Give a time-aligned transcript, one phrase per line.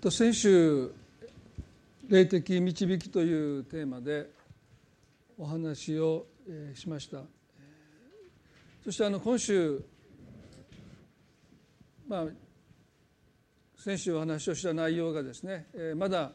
[0.00, 0.92] と先週
[2.08, 4.30] 霊的導きというテーマで
[5.36, 6.26] お話を
[6.74, 7.22] しました。
[8.84, 9.84] そしてあの今週
[12.06, 12.26] まあ
[13.76, 15.66] 先週お話をした内容がですね
[15.96, 16.30] まだ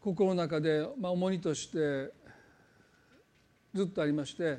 [0.00, 2.12] 心の中で重荷として
[3.72, 4.58] ずっとありまして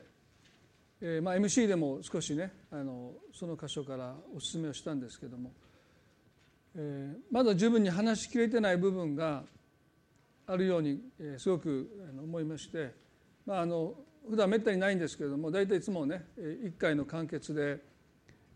[1.21, 5.51] まあ MC でも少しねあのその箇所からお勧めをしたんですけども
[6.75, 9.44] えー、まだ十分に話しきれてない部分が
[10.45, 11.89] あるように、えー、すごく
[12.21, 12.94] 思いまして、
[13.45, 13.94] まあ、あの
[14.30, 17.80] 普段めったにないんですけれども大体いつもね1回の完結で、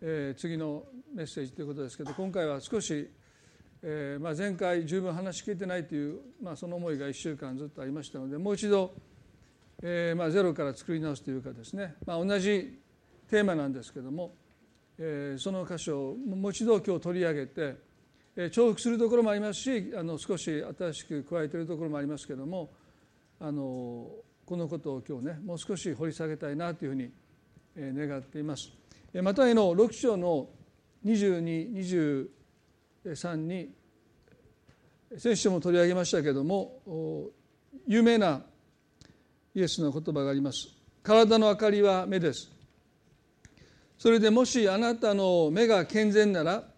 [0.02, 0.84] えー、次の
[1.16, 3.10] メッセージということですけど今回は少し、
[3.82, 8.94] えーまあ、前回十分話しきれてないという、まあ、その思いが1週間ずっとありましたのでもう一度、
[9.82, 12.80] えーまあ、ゼロから作り直すというかですね、まあ、同じ
[13.30, 14.34] テーマなんですけども、
[15.00, 17.93] えー、その箇所をもう一度今日取り上げて
[18.36, 22.72] 重複するところもありますしあの少し新しく加えているところもありますけども
[23.40, 24.08] あの
[24.46, 27.12] このことを今日ねもう少し掘り下げたいなというふうに
[27.76, 28.72] 願っています。
[29.22, 30.50] またへの6章の
[31.06, 33.70] 2223に
[35.18, 37.30] 先週も取り上げましたけれども
[37.88, 38.42] 有名な
[39.54, 40.70] イエスの言葉があります。
[41.04, 42.50] 体の明かりは目です。
[44.00, 46.73] それでもしあなたの目が健全なら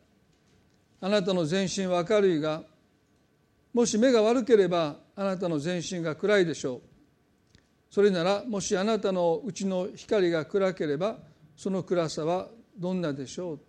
[1.06, 2.64] あなたの全身は明るいが
[3.72, 6.82] もし目が悪ければあなたの全身が暗いでしょう。
[7.92, 11.18] それならもしあなたのうちの光が暗ければ
[11.56, 13.60] その暗さはどんなでしょう。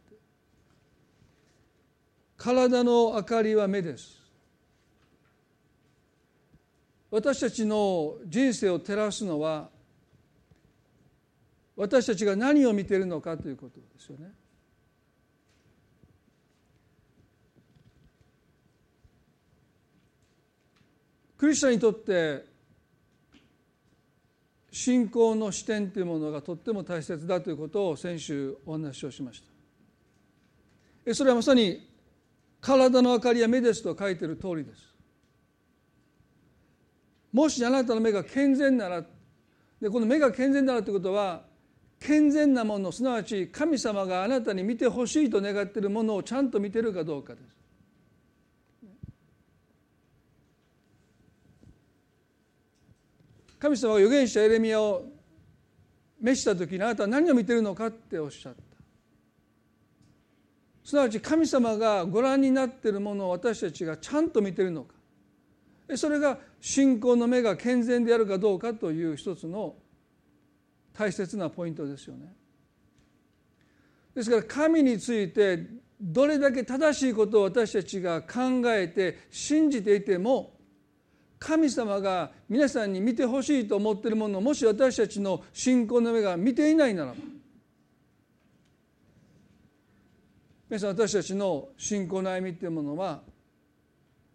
[2.39, 4.19] 体の明かりは目です。
[7.11, 9.69] 私たちの人生を照らすのは
[11.77, 14.33] 私たちが何を見ているのかということですよね。
[21.37, 22.45] クリスチャンにとって
[24.71, 29.43] 信仰の視点というものがとっても大切だということを先週お話をしまし
[31.07, 31.15] た。
[31.15, 31.89] それはまさに
[32.61, 34.83] 体の明かりは目ですと書いている通りです。
[37.33, 39.05] もしあなたの目が健全なら
[39.81, 41.43] でこの目が健全ならということは
[42.01, 47.56] 健全なものすなわち神様があなたに見てほしいと願っているものをちゃんと見てるかどうかです。
[53.59, 55.05] 神様が預言者エレミアを
[56.21, 58.61] 召した時にあなたは何を見てるのかっておっしゃった
[60.85, 64.95] すなわち神様がご覧になっているものを私たちがちゃんと見てるのか
[65.97, 69.75] それが信仰の目が健全であるかどうかという一つの
[70.93, 72.35] 大切なポイントですよね。
[74.15, 75.67] ですから神について
[76.01, 80.56] どれだけ正しいことを私たちが考えて信じていても
[81.39, 87.17] 神様が皆さんに見てほしいと思っているものをもし私たちの信仰の目が見ていないならば
[90.69, 93.21] 皆さん私たちの信仰の歩みっていうものは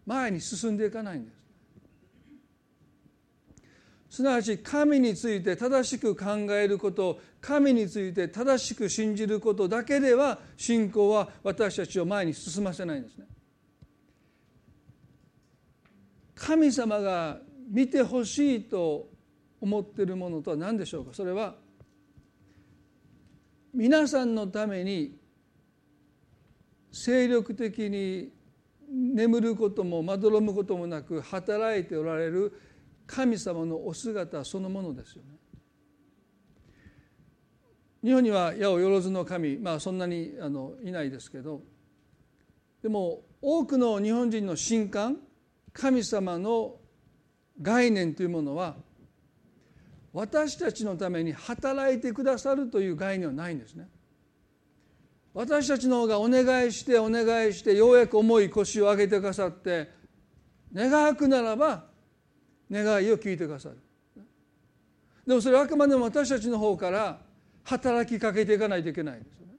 [0.05, 1.41] 前に進んでいかないんです。
[4.11, 13.25] すなわち神について正しく考えること神について正しく信じることだけでは信仰は私たちを前に進ませないんですね。
[16.43, 17.37] 神様が
[17.69, 19.07] 見てほしいと
[19.61, 21.13] 思ってるものとは何でしょうか？
[21.13, 21.53] それは
[23.75, 25.19] 皆さんのために
[26.91, 28.33] 精力的に
[28.89, 32.59] 眠ることもまどろむこともなく働いておられる
[33.05, 35.29] 神様のお姿そのものですよね。
[38.03, 41.61] 日本には八百万の神まあそんなにあのいないですけど
[42.81, 45.17] でも多くの日本人の神官
[45.73, 46.75] 神様の
[47.61, 48.75] 概念というものは
[50.13, 53.87] 私たちのために働いてくださるという概念はないんですね。
[55.33, 59.89] 私たちの方がお願いしてお願いしてようやく重い腰を上げてくださって
[60.73, 61.85] 願くならば
[62.69, 63.77] 願いを聞いてくださる。
[65.25, 67.21] でもそれはあくまでも私たちの方から
[67.63, 69.53] 働きかけていかないといけないんですよね。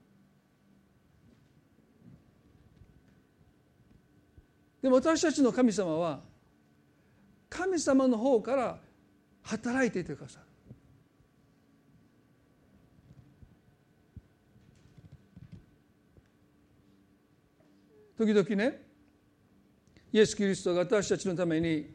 [4.83, 6.19] でも私たちの神様は
[7.49, 8.77] 神様の方から
[9.41, 10.45] 働いていてくださる。
[18.17, 18.81] 時々ね
[20.11, 21.89] イエス・キリストが私たちのために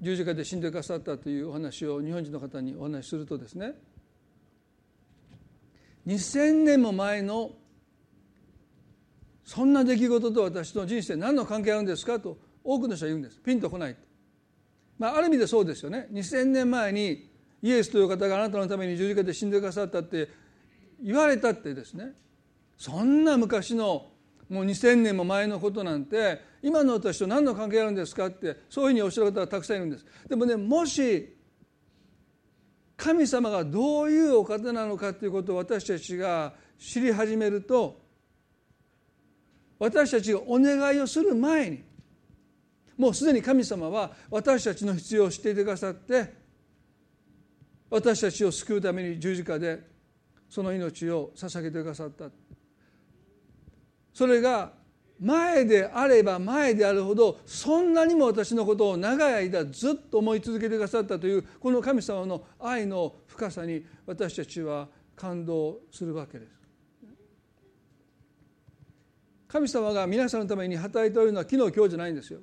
[0.00, 3.74] 十字架で死んでくださったというお話を日本人の方にお話しするとですね
[6.06, 7.52] 2000年も前の
[9.44, 13.40] そんな出来事と私の人生何の関係あるんですかと多くの人は言うんです。
[13.40, 13.96] ピンとこない。
[14.98, 16.08] まあ、ある意味でそうですよね。
[16.12, 17.30] 2000年前に
[17.62, 20.28] イエスという方があなたのために十字架で死んでくださったって
[21.02, 22.12] 言われたってですね。
[22.76, 24.10] そんな昔の
[24.48, 30.06] もう2,000年も前のことなんて今の私と何の関係あるんですかってそういうふうにおっしゃる方がたくさんいるんです。
[30.28, 31.36] でもねもし
[32.96, 37.99] 神様がどういうお方なのかということを私たちが知り始めると
[39.80, 41.82] 私たちがお願いをする前に
[42.98, 46.34] もうすでに神様は私たちの必要を知っていてくださって
[47.88, 49.80] 私たちを救うために十字架で
[50.50, 52.26] その命を捧げてくださった
[54.12, 54.72] それが
[55.18, 66.59] 前であれば前であるほどそんなにも私のことを長い間ずっと思い続けてくださったというこの神様の愛の深さに私たちは感動するわけです。
[69.50, 72.38] 神様が皆さんのために働いておるのは昨日今日じゃないんですよ。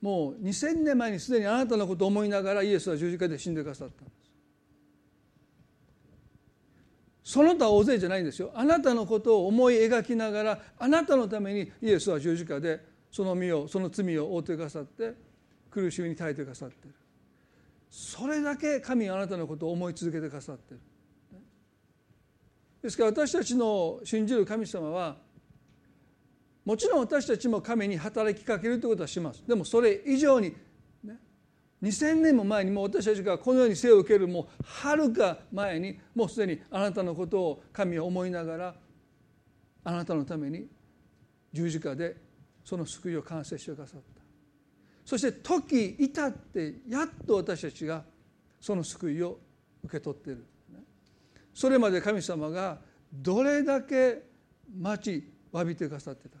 [0.00, 4.10] もう2000年前にすでにあなたのことを思いながらイエスは十字架で死んでくださったんで
[7.24, 7.32] す。
[7.34, 8.50] その他大勢じゃないんですよ。
[8.54, 12.80] あなたのことを思い描きながらあなたのためにイエスは十字架で
[13.12, 15.12] その身をその罪を負ってくださって
[15.70, 16.94] 苦しみに耐えてくださってる。
[17.90, 20.82] それだけ神があなたのことを思い続けてくださっている。
[22.82, 25.28] ですから私たちの信じる神様は
[26.64, 29.42] もちろん私たちも神に働きかけるということはします。
[29.46, 30.54] でもそれ以上に、
[31.02, 31.16] ね、
[31.82, 38.74] 2000年も前にもう私たちがこのように生を受けるもうはるか前にもうすでにあなたのことを神は思いながら
[39.84, 40.66] あなたのために
[41.52, 42.16] 十字架で
[42.64, 44.20] その救いを完成してくださった。
[45.04, 48.04] そして時至ってやっと私たちが
[48.60, 49.38] その救いを
[49.82, 50.44] 受け取っている。
[51.54, 52.78] それまで神様が
[53.12, 54.22] どれだけ
[54.78, 56.39] 待ちわびてくださってた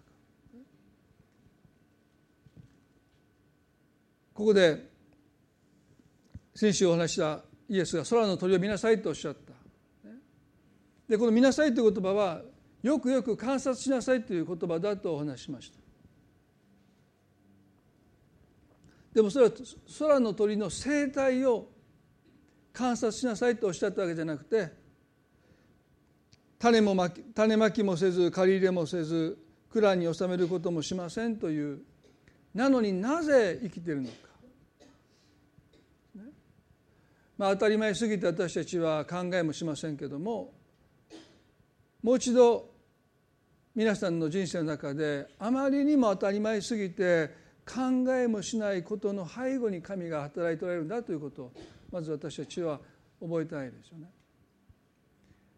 [4.40, 4.88] ここで
[6.54, 9.52] 先週お話したイエスが空の鳥を見なさいとおっしゃった。
[11.06, 12.42] でこの「見なさい」という言葉は
[12.82, 15.78] よくよく観察しなさいという言葉だとお話しました。
[19.12, 19.52] でもそれは
[19.98, 21.68] 空の鳥の生態を
[22.72, 24.70] 観察しなさいとおっしゃったわけじゃなくて
[26.58, 29.36] 種もまき種まきもせず借り入れもせず
[29.68, 31.82] 蔵に収めることもしませんという
[32.54, 34.29] なのになぜ生きているのか。
[37.40, 40.52] まあ、当たり前すぎて私たちは考えもしませんけども
[42.02, 42.68] もう一度
[43.74, 47.30] 皆さんの人生の中であまりにも当たり前すぎて
[47.64, 47.80] 考
[48.14, 51.52] えもしないことの背後に神が働いておられるんだということを
[51.90, 52.78] まず私たちは
[53.18, 54.10] 覚えたいですよね。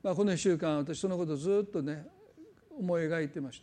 [0.04, 2.06] まあ、この1週間私そのことをずっとね
[2.78, 3.60] 思い描いてまし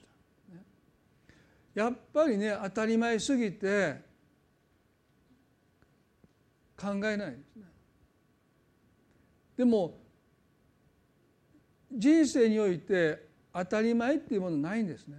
[1.74, 1.82] た。
[1.82, 4.02] やっぱりね当たり前すぎて
[6.76, 7.69] 考えないですね。
[9.60, 10.00] でも
[11.92, 15.18] 人生において当たり前っていうものないんですね。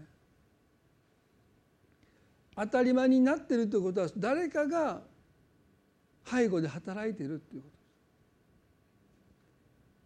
[2.56, 5.02] 当たり前になっているということは誰かが
[6.24, 7.90] 背後で働いているということです。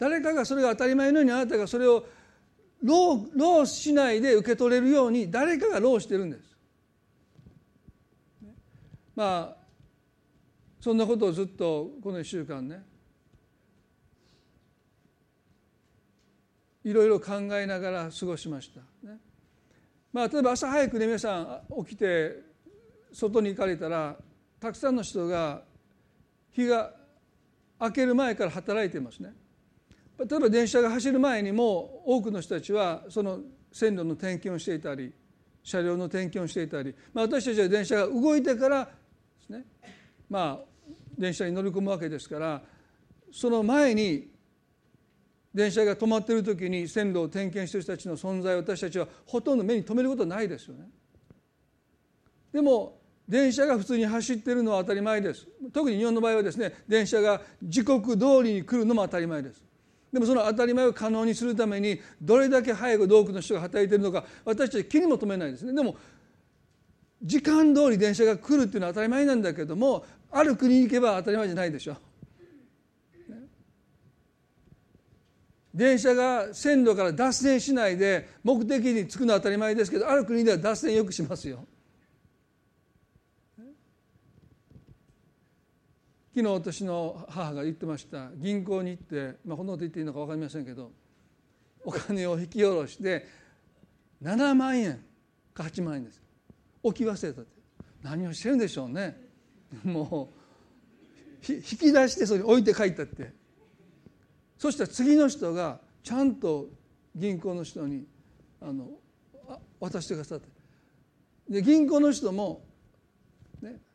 [0.00, 2.04] 誰かがそれが当たり前のようにあなたがそれを
[2.82, 6.56] 労労しないで受け取れるように誰かが労してるんです。
[9.14, 9.56] まあ
[10.81, 12.94] そんなことをずっとこの1週間ね
[16.84, 18.81] いろいろ考えながら過ごしました。
[19.08, 19.19] ね
[20.12, 22.41] まあ、例えば朝早くね皆さん起きて
[23.12, 24.17] 外に行かれたら
[24.60, 25.62] たくさんの人が
[26.53, 26.93] 日が
[27.81, 29.34] 明ける前から働いてますね。
[30.19, 33.41] 例えば電車が走る前にも多くの人たちはその
[33.72, 35.12] 線路の点検をしていたり
[35.62, 38.91] 車両の点検をしていたり、まあ、私たちは電車が動いてからで
[39.44, 39.64] すね
[40.31, 40.64] まあ
[41.19, 42.62] 電車に乗り込むわけですから
[43.32, 44.29] その前に
[45.55, 50.89] 電車が止まっている時に線路を点検している人たちの存在を私たちはほとんど目に留めることはないですよね。
[52.53, 55.46] でも電車が普通に走っているのは当たり前です。
[55.73, 59.63] 特に日本の場合はですね電車が時刻通りに来るのも当たり前です。
[60.13, 65.73] でもその当たり前を可能にするためにどれだけ早く多くの人が働いているのか私たち気にも留めないですね。
[65.73, 65.96] でも
[67.23, 71.96] 時間通り電車が来るっていうのは当たり前なんだけどもある国に行けば当たり前じゃないでしょ。
[75.74, 81.66] 電車が線路から脱線しないで目的に着くのは当たり前ですけどある国では脱線よくしますよ。
[86.32, 88.31] 昨日私の母が言ってました。
[88.36, 90.90] 銀行に行って、まあ、こんなこと言っていいのか分かりませんけど
[91.84, 93.26] お金を引き下ろして
[94.22, 95.04] 7万円
[95.52, 96.22] か8万円です。
[96.82, 97.50] 置き忘れたって。
[98.02, 99.16] 何をしてるんでしょうね。
[99.82, 100.32] も
[101.48, 103.44] う引き出してそれ置いて帰ったって。
[104.64, 106.68] そしたら次の人がちゃんと
[107.14, 108.06] 銀行の人に
[108.62, 108.88] あの
[109.78, 110.48] 渡してくださって。
[111.50, 112.62] で銀行の人も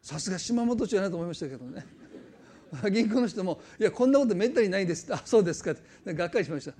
[0.03, 1.87] さすが島本町やなと思いましたけどね。
[2.93, 6.13] 銀行の人も「いやこんなことめったにないです」ってあそうですか」って。
[6.13, 6.75] がっかりしました。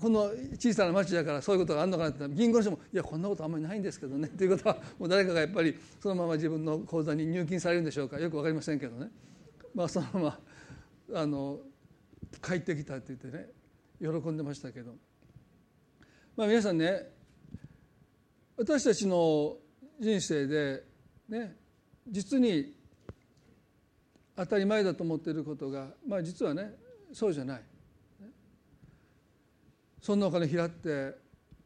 [0.00, 8.20] この小さな町だからそういうことがあるのかなって銀行の人も「いやこんなことあんまりないんですけどね」ということはもう誰かがやっぱりそのまま自分の口座に入金されるんでしょうか。
[8.20, 9.10] よく分かりませんけどね。
[9.74, 10.40] まあそのまま
[11.14, 11.58] あの
[12.40, 13.46] 帰ってきたって言ってね
[14.00, 14.92] 喜んでましたけど
[16.36, 17.08] まあ皆さんね
[18.56, 19.56] 私たちの
[20.00, 20.82] 人生で
[21.28, 21.56] ね
[22.08, 22.74] 実に
[24.36, 26.74] 当たり前だと思っていることがまあ実はね
[27.12, 27.62] そうじゃない。
[30.00, 31.14] そんなお金拾って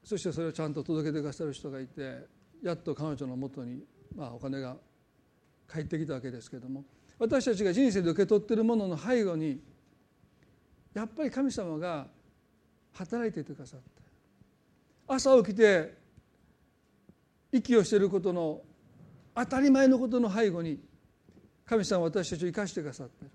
[0.04, 2.20] そしてそれをちゃんと届けてくださる人がいて
[2.62, 3.82] やっと彼女のもとに
[4.14, 4.76] まあお金が
[5.66, 6.84] 返ってきたわけですけども
[7.18, 9.60] 私たちが人生で受け取っているものの背後に
[10.94, 12.06] やっぱり神様が
[12.92, 13.86] 働いていてくださって。
[15.06, 15.94] 朝起きて
[17.52, 18.60] 息をしていることの
[19.34, 20.78] 当たり前のことの背後に
[21.64, 23.30] 神様は私たちを生かしてくださっている。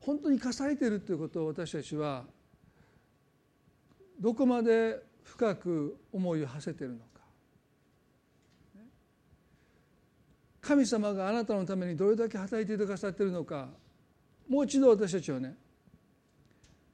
[0.00, 2.24] 本当に生かされているということを私たちは
[4.18, 7.04] どこまで深く思いを馳せているのか。
[10.60, 13.68] 神様があなたのためにどれだけ働いてくださっているのか。
[14.50, 15.54] もう一度私たちはね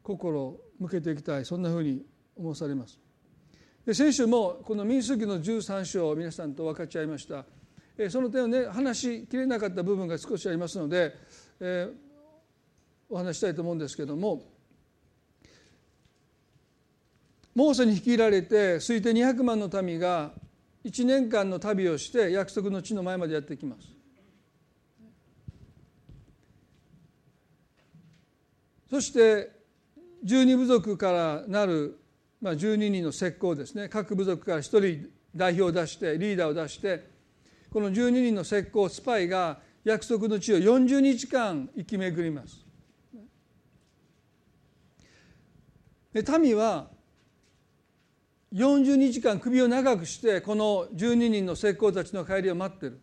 [0.02, 2.04] 心を向けていきたいそんなふうに
[2.36, 3.00] 思わされます。
[3.86, 7.46] で先週もこの民主主義の13章を皆さんと分かち合いました。
[8.10, 11.14] その点をね話しきれなかった部分が少しありますので、
[11.58, 11.94] えー、
[13.08, 14.42] お話したいと思うんですけども
[17.54, 20.32] モーセに率いられて推定200万の民が
[20.84, 23.95] 1年間の旅をして約束の地の前までやってきます。
[28.90, 29.50] そして
[30.24, 31.98] 12部族からなる、
[32.40, 33.88] まあ、12人の石膏ですね。
[33.88, 37.04] 各部族から1人代表を出してリーダーを出して
[37.70, 42.64] この12人の石膏スパイが約束の地を40日間行き巡ります。
[46.12, 46.88] で民は
[48.54, 53.00] 40日間首を長くしてこの12人の石膏たちの帰りを待ってる、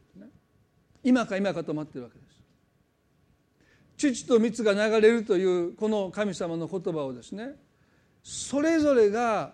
[1.03, 2.22] 今か今かと待ってるわけです。
[3.97, 7.55] 父と蜜が流れるというこの神様の言葉をですね
[8.23, 9.53] それぞれが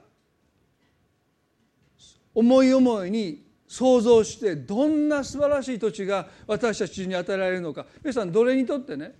[2.33, 9.13] 思い思いに想像してどんな素晴らしい土地が私たちに与えられるのか皆さんどれにとってね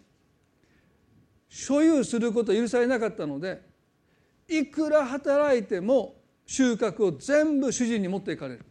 [1.47, 3.61] 所有すること許されなかったので
[4.47, 8.65] いくら働いても収穫を全部主人に持っていかれる。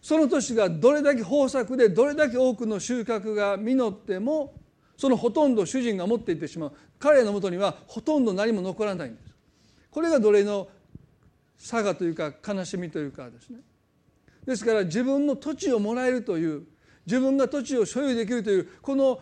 [0.00, 4.54] その年がどれだけ豊作でどれだけ多くの収穫が実っても
[4.96, 6.72] そのほとんど主人が持っていってしまう。
[6.98, 9.34] 彼のもとにはほとんど何も残らないんです。
[9.90, 10.68] これが奴隷の
[11.56, 13.60] 差がというか悲しみというかですね。
[14.44, 16.66] ですから自分の土地をもらえるという
[17.06, 19.20] 自分が土地を所有できるというこの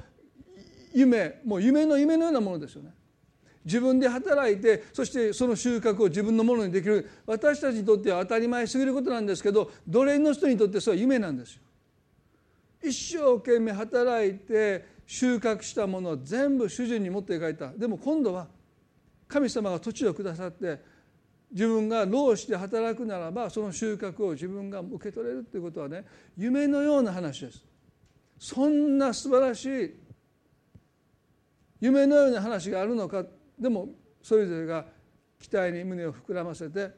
[0.95, 2.91] 夢もう夢の夢のようなものですよね。
[3.67, 11.63] 自分で働いてそしてその収穫を自分のものにできる私たちにとっては当たり前すぎることなんですけど奴隷の人にとってそれは夢なんですよ。
[12.83, 18.47] 一生懸命働いて収穫したものを全部主人に持っていかれたでも今度は
[19.27, 20.81] 神様が土地をくださって
[21.51, 26.05] 自分が労して働くならばその収穫を自分が受け取れるということはね
[26.37, 27.65] 夢のような話です。
[28.39, 29.95] そんな素晴らしい
[31.81, 33.25] 夢のような話があるのか
[33.59, 33.89] でも
[34.23, 34.87] それぞれが
[35.39, 36.91] 期待に胸を膨らませて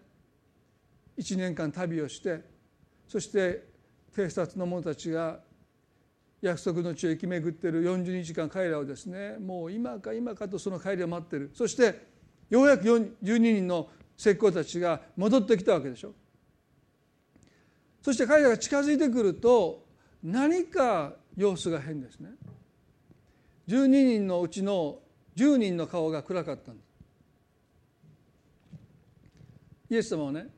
[1.19, 2.41] 1年間旅をして
[3.07, 3.67] そして
[4.15, 5.41] 偵察の者たちが
[6.41, 11.51] 約束の地を行き巡っている40日間彼らをですねもう今か今かとその帰りを待ってる。
[11.53, 12.07] そして
[12.49, 16.13] ようやく12人の石膏たちが戻ってきたわけでしょ。
[18.03, 19.85] そして彼らが近づいてくると
[20.23, 22.31] 何か様子が変ですね。
[23.67, 25.01] 12人のうちの
[25.39, 26.89] 10人の顔が暗かったんです
[29.91, 30.49] イエス様はね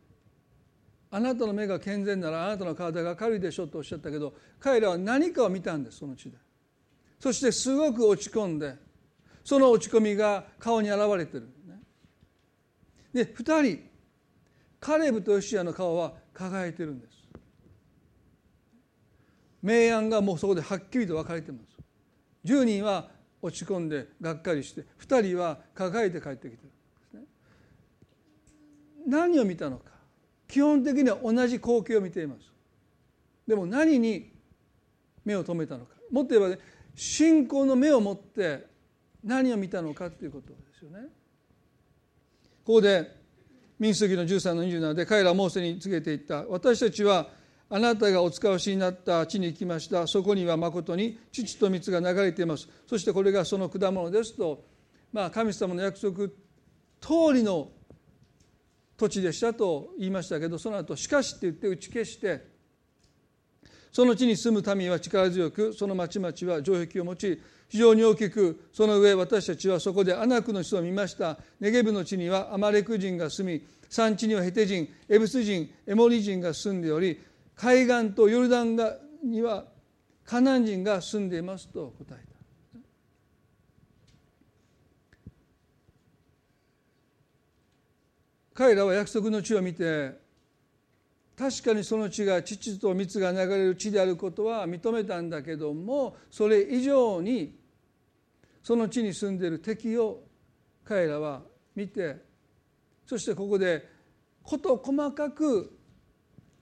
[1.11, 6.39] あなたの目が健全ならあなたの体が軽いでしょとおっしゃったけど彼らは何かを見たんですその地で。
[7.19, 8.77] そしてすごく落ち込んで
[9.45, 11.81] その落ち込みが顔に現れてる、ね、
[13.13, 13.91] で2人
[14.79, 17.21] カレブとヨシアの顔は輝いてるんです。
[19.63, 21.77] 明暗がもうそこではっきりと分かれてます。
[22.47, 23.11] 10人は
[23.43, 26.63] 落ち込んでがっかりして2人は輝いて帰ってきてるんで
[27.11, 27.21] すね。
[29.07, 29.91] 何を見たのか。
[30.49, 32.53] 基本的には同じ光景を見ています。
[33.47, 34.33] でも何に
[35.25, 35.95] 目を留めたのか。
[36.11, 36.61] もっと言えばね
[36.95, 38.67] 信仰の目を持って
[39.23, 41.09] 何を見たのかということですよね。
[42.65, 43.17] ここで
[43.79, 46.45] 民数記の13の27で彼らはモーセに告げていった。
[46.45, 47.29] 私たちは
[47.73, 50.07] あなたがお使わしになった地に行きました。
[50.07, 52.69] そこにはまことに父と蜜が流れています。
[52.87, 54.65] そしてこれがその果物ですと、
[55.13, 56.29] まあ、神様の約束
[57.01, 57.71] 通りの
[58.97, 62.45] 土地でしたと言いましたけどその後しかしって言って打ち消して
[63.91, 71.39] その地に住む民は力強くその町々は城壁を持ち非常に大きくその上私たちはそこでアナクの人を見ました。
[71.61, 77.19] ネゲブの地にはアマレク人が住み山地にはヘテ人エブス人エモリ人が住んでおり
[77.61, 79.67] 海岸とヨルダンがには
[80.25, 82.31] カナン人が住んでいますと答えた。
[88.55, 90.19] 彼らは約束の地を見て
[91.37, 97.59] 確かにその地が父と蜜が流れる地であることは認めたんだけどもそれ以上に
[98.63, 100.23] その地に住んでいる敵を
[100.83, 101.43] 彼らは
[101.77, 102.17] 見て
[103.07, 103.87] そしてここで
[104.45, 105.80] 事細かく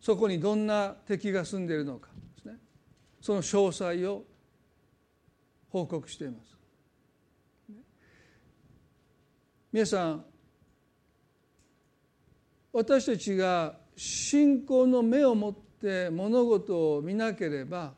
[0.01, 2.57] そこにどんな敵が住んでいるのかですね。
[3.21, 4.25] その詳細を
[5.71, 6.59] 報告しています。
[9.71, 10.25] 皆さん
[12.73, 17.93] 私たちが信仰の目を持って物事を見なければ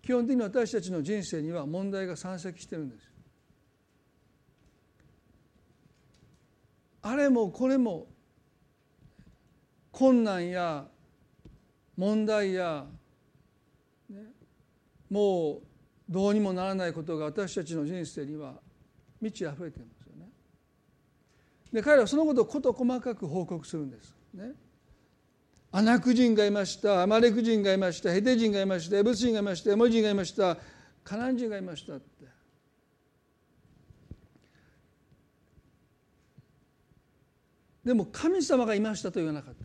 [0.00, 3.10] 基本的に私たちの人生には問題が山積してるんです
[7.02, 8.06] あれもこれも
[9.94, 10.84] 困難や
[11.96, 12.84] 問題や、
[14.10, 14.18] ね、
[15.08, 15.62] もう
[16.08, 18.54] どうにもならないことが私たちの人生には
[19.20, 20.28] 満ち溢れていますよね。
[21.72, 24.14] で彼らはそのことを事細かく報告するんです。
[24.34, 24.50] ね。
[25.70, 30.56] アナク人がいましたアマレク人がいましたヘテ人がいましたエブス人がいましたエモリ人がいました
[31.02, 32.14] カナン人がいましたって
[37.84, 39.63] でも神様がいましたと言わなかった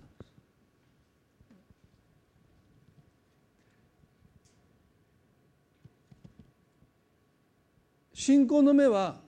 [8.19, 9.21] 信仰の目は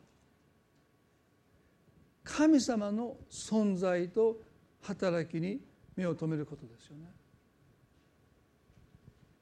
[2.26, 4.42] 神様の存在と
[4.82, 5.62] 働きに
[5.96, 7.06] 目を留めることですよね。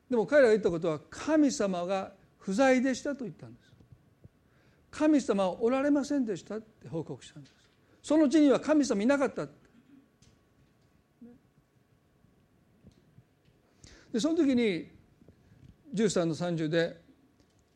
[0.07, 3.73] でも彼らが言ったことは神様が不在でしたと言ったんです。
[4.91, 7.55] 神様はおられませんでしたって報告したんです。
[8.03, 9.47] その地には神様いなかった
[14.13, 14.91] でその時に
[15.95, 17.01] 13の30で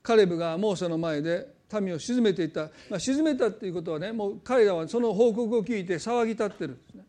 [0.04, 7.04] カレブがモーセの前で民を沈めていた、まあ、沈めたっていうことはねもう彼らはその報告を聞いて騒ぎ立ってるんですね。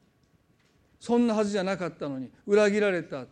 [1.00, 3.26] そんなはずじゃなかったのに裏切られた。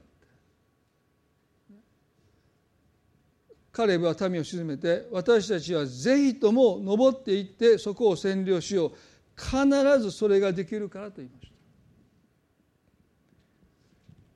[3.73, 8.93] カレブは民を沈めて私たちはぜひとも登っていってそこを占領しよう。
[9.35, 9.67] 必
[10.01, 11.52] ずそれができるからと言いました。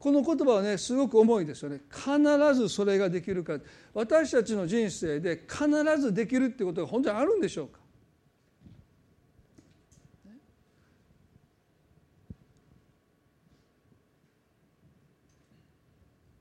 [0.06, 1.80] この言葉はねすごく重いですよね。
[1.90, 2.20] 必
[2.54, 3.58] ずそれができるか。
[3.92, 5.68] 私たちの人生で必
[6.00, 7.80] ずできるってことが本当にあるんでしょうか。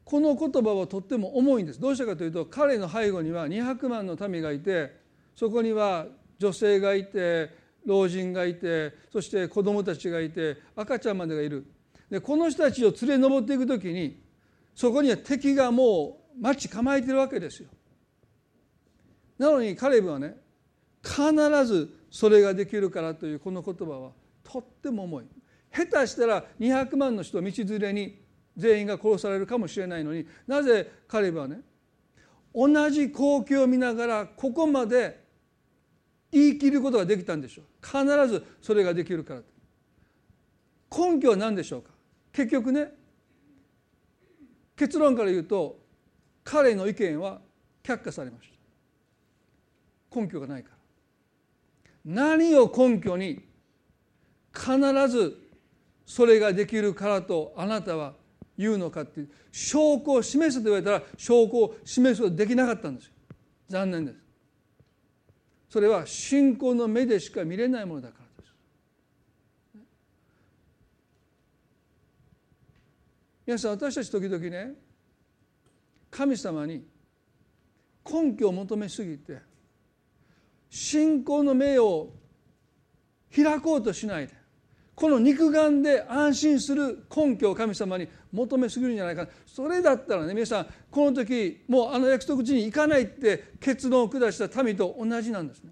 [0.04, 1.80] この言葉はとっても重いんです。
[1.80, 4.96] どうしたかというと彼の背後には200万の民がいて
[5.36, 6.06] そこには
[6.38, 7.50] 女性がいて
[7.84, 11.66] 老人がいてそして子供たちがいて赤ちゃんまでがいる。
[12.10, 14.22] でこの人たちを連れ上っていく時に
[14.74, 17.70] そこには敵がもう待ち構えてるわけですよ。
[19.38, 20.36] なのにカレブはね
[21.04, 21.34] 必
[21.66, 24.12] ずそれができるからというこの言葉は
[24.44, 25.26] とっても重い。
[25.74, 28.22] 下手したら200万の人道連れに
[28.56, 31.60] 全員が殺されるかもしれないのになぜカレブはね
[32.54, 35.26] 同じ光景を見ながらここまで
[36.32, 39.42] 言い切ることができたんでしょう必ずそれができるから
[40.98, 41.92] 根拠は何でしょうか？
[42.36, 42.92] 結局ね
[44.76, 45.80] 結論から言うと
[46.44, 47.40] 彼の意見は
[47.82, 48.50] 却下されまし
[50.12, 50.20] た。
[50.20, 50.76] 根拠がないから。
[52.04, 53.42] 何を根拠に
[54.54, 55.38] 必ず
[56.06, 58.14] それができるからとあなたは
[58.58, 63.12] 言うのかっていう証拠を示すと言われたら証拠を示すことができなかったんですよ。
[63.70, 64.18] 残念です。
[65.70, 68.25] それは信仰の目でしか見れないものだから。
[73.46, 74.74] 皆さん私たち時々ね
[76.10, 76.84] 神様に
[78.10, 79.40] 根拠を求めすぎて
[80.70, 82.10] 信仰の目を
[83.36, 84.34] 開こうとしないで
[84.96, 95.72] この肉眼で安心する根拠を神様に求めすぎるんじゃないかそれだったらね皆さんこの時もうあの約束地に行かないって結論を下した民と同じなんですね。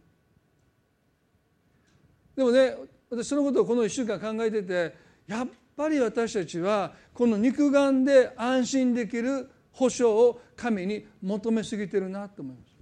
[2.36, 2.75] でもね
[3.09, 4.95] 私そのことをこの1週間考えてて
[5.27, 12.73] やっぱり私たちはこの肉眼で安心できる保証を神に求めすぎてるなと思います。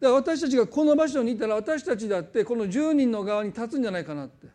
[0.00, 4.48] だから私たちがこの場所にいたら私たちだってこの10人の側に立つんじゃないかなって。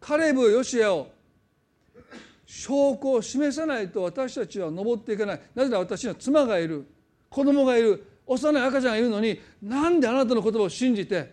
[0.00, 1.10] カレブヨシアを
[2.46, 5.40] 証拠を示さないと私たちは登っていけない。
[5.54, 6.86] なぜなら私には妻がいる。
[7.28, 8.04] 子供がいる。
[8.28, 11.32] 幼い赤ちゃんがいるのになんであなたの言葉を信じて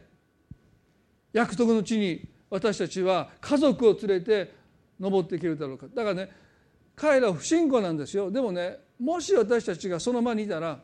[1.34, 4.54] 約束の地に私たちは家族を連れて
[5.00, 5.88] 登っていけるだろうか。
[5.88, 6.30] だからね
[6.96, 8.32] 彼らは不信仰なんですよ。
[8.32, 10.80] でもねもし私たちがその場にいたら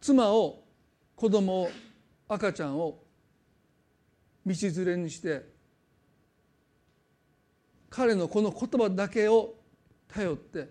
[0.00, 0.62] 妻を
[1.16, 1.70] 子供を
[2.28, 3.02] 赤ちゃんを
[4.44, 5.44] 道連れにして
[7.90, 9.54] 彼のこの言葉だけを
[10.08, 10.68] 頼って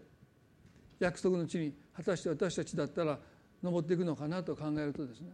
[0.99, 3.19] 約束の地に果たして私たちだったら
[3.61, 5.31] 登っていくのかなと考えるとですね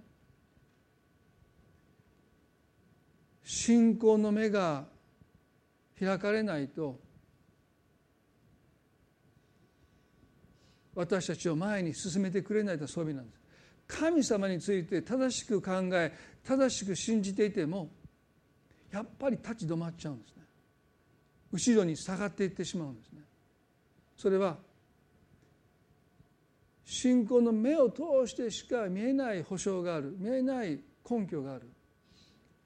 [3.43, 4.85] 信仰の目が
[6.01, 6.99] 開かれないと
[10.95, 13.41] 私たちを前に進めてくれないとそういう意味なんです。
[13.87, 16.11] 神様について正しく考え
[16.43, 17.89] 正しく信じていても
[18.91, 20.43] やっぱり立ち止まっちゃうんですね。
[21.51, 23.21] 後ろに下がっていってしまうんですね。
[24.17, 24.57] それは
[26.85, 31.70] 信仰の目を通してしか見えない保証がある見えない根拠がある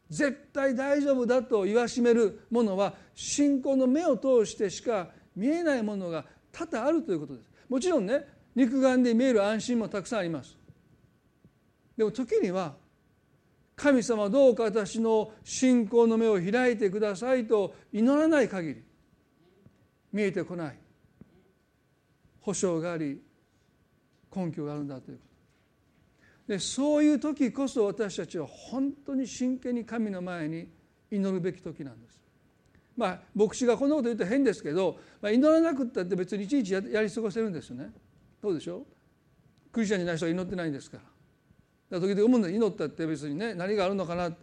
[0.10, 7.50] 絶対大丈夫だと言わしめるものは信仰の目を通してしか見えないものが多々あるということです。
[7.68, 10.58] もちろんね肉眼で見える安心もたくさんあります。
[11.98, 12.76] でも時には
[13.76, 18.84] 神様どうか私の信仰の目を開いてくださいと祈らない限り
[20.14, 20.80] 見えてこない
[22.40, 23.22] 保証があり
[24.34, 25.25] 根拠があるんだというこ
[26.48, 30.68] でそういう時こそ私たちは本当に真剣に神の前に
[31.10, 32.22] 祈るべき時なんです。
[32.96, 37.92] まあ牧師がこんなこと言うと変ですけど、まあ、祈らなくったって別にいちいちやり過ごせるんですよね。
[38.42, 38.86] どうでしょう？
[39.72, 40.98] クリスチャンじゃない人は祈ってないんですか
[41.90, 42.00] ら。
[42.00, 44.36] だ時々思うんだ祈ったって別にね何があるのかな、ね、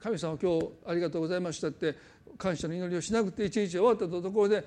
[0.00, 1.96] 神様今日ありがとうございましたって
[2.38, 4.66] 感謝の祈りをしなくて一日終わったところで、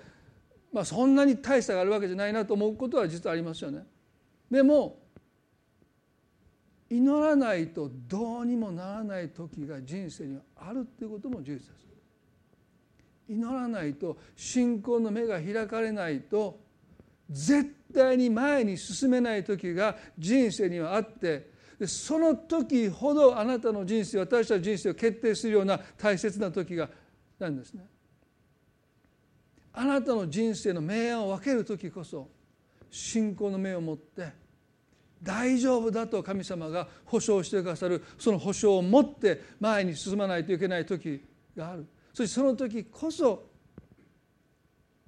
[0.72, 3.84] まあ、そんなに大差があるわけじゃないなと思うことは実はありますよね。
[4.52, 5.00] でも
[6.90, 11.86] 祈らないとどうにもならない時が人生にはあるっていうことも事実です。
[13.28, 16.60] 祈らないと信仰の目が開かれないと
[17.30, 21.50] 絶対に前に進めない時が人生にはあって
[21.88, 26.90] その時ほどあなたの人生私たちの人生を決定するような大切な時が
[27.40, 27.86] なんですね。
[29.74, 32.30] あなたの人生の明暗を分ける時こそ
[32.90, 34.32] 信仰の目を持って
[35.26, 41.26] 大丈夫だと神様が保証してくださるその保証を持って前に進まないといけない時
[41.58, 41.88] がある。
[42.14, 43.50] そしてその時こそ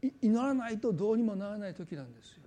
[0.02, 2.44] 祈らないとどうにもならない時なんですよ。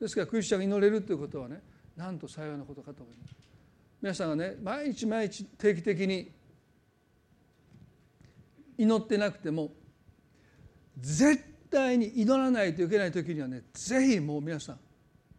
[0.00, 1.62] ですからクリスチャンが祈れるということはね
[1.96, 3.34] なんと幸いなことかと思います。
[4.02, 6.32] 皆さんがね毎日毎日定期的に
[8.76, 9.70] 祈ってなくても
[10.98, 14.80] 絶対に祈らないといけない時にはねぜひもう皆さん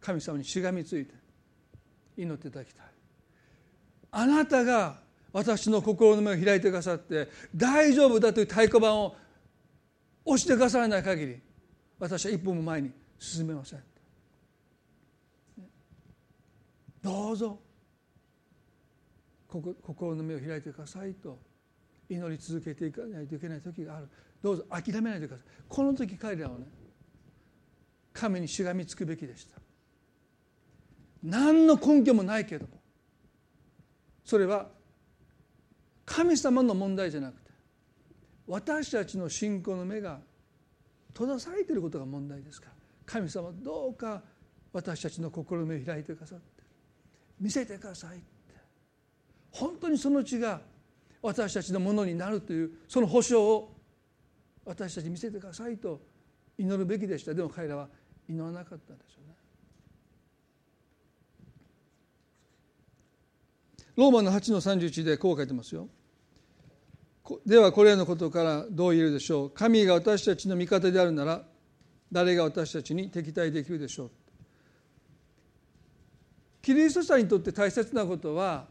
[0.00, 1.19] 神様にしがみついて
[2.16, 2.86] 祈っていただきたい。
[4.12, 4.98] あなたが
[5.32, 9.14] 私の心の目を開いてくださって大丈夫だという太鼓判を
[10.24, 11.40] 押してくださらない限り
[11.98, 13.82] 私は一歩も前に進めません。
[17.02, 17.58] どうぞ
[19.48, 21.38] 心の目を開いてくださいと
[22.08, 24.08] 祈り続けていかないといけない時がある。
[24.42, 25.46] どうぞ諦めないでください。
[25.68, 26.66] この時彼らはね
[28.12, 29.60] 神にしがみつくべきでした。
[31.22, 32.72] 何の根拠もないけども
[34.24, 34.68] それは
[36.04, 37.50] 神様の問題じゃなくて
[38.46, 40.20] 私たちの信仰の目が
[41.12, 42.72] 閉ざされていることが問題ですから
[43.06, 44.22] 神様どうか
[44.72, 46.62] 私たちの心の目を開いてくださって
[47.40, 48.26] 見せてくださいって
[49.50, 50.60] 本当にその血が
[51.22, 53.74] 私たちのものになるというその保証を
[54.64, 56.00] 私たち見せてくださいと
[56.58, 57.88] 祈るべきでしたでも彼らは
[58.28, 59.34] 祈らなかったんですよね。
[64.00, 65.86] ローマの8の31でこう書いてますよ。
[67.44, 71.42] ではこれらのことからどう言えるでしょう神が私たちの味方であるなら
[72.10, 74.10] 誰が私たちに敵対できるでしょう
[76.62, 78.64] キリスト者にとって大切なことは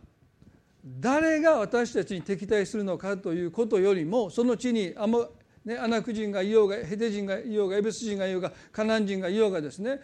[1.00, 5.30] 誰が私たちに敵対するのかということよりもその地にアモ、
[5.64, 10.02] ね、アナク人がいようがヘテ人がいようがエベス人がいようがカナン人がいようがですね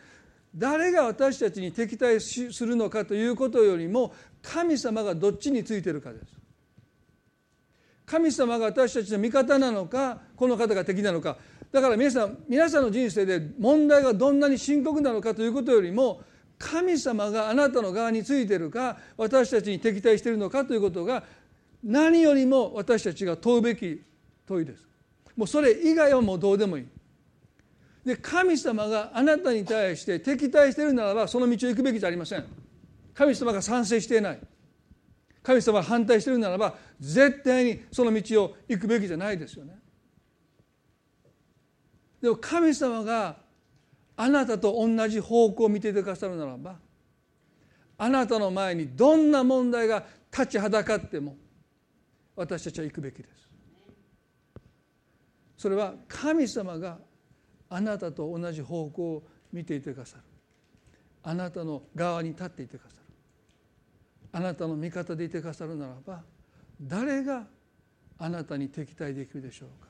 [0.55, 4.13] 誰が私たちに敵対するのかということよりも
[4.45, 6.25] 神様がどっちについてるかです。
[8.05, 11.37] 神様が私たちの味方なのかこの方が敵なのか
[11.71, 16.21] だから皆さん皆さんの人生で問題がどんなに深刻なのかということよりも
[16.59, 21.23] 神様があなたの側についてるか私たちに敵対しているのかということが
[21.83, 24.03] 何よりも私たちが問うべき
[24.45, 24.87] 問いです。
[25.35, 26.85] もうそれ以外はもうどうでもいい。
[28.05, 32.45] で神様があなたに対して敵対しているならばその道を行くべきじゃありません。
[33.15, 34.39] 神様が賛成していない。
[35.41, 39.79] 神様が反対しているならば絶対にその道を行くべきじゃないですよね。
[42.21, 43.37] でも神様が
[44.17, 46.77] あなたと同じ方向を見ていてくださるならば
[47.97, 51.35] あなたの前にどんな問題が立ちはだかっても
[52.35, 53.29] 私たちは行くべきです
[55.57, 56.97] それは神様が
[57.69, 60.23] あなたと同じ方向を見ていてくださる
[61.23, 63.04] あなたの側に立っていてくださる
[64.35, 66.21] あなたの味方でいてくださるならば
[66.81, 67.47] 誰が
[68.17, 69.87] あなたに敵対できるでしょうか。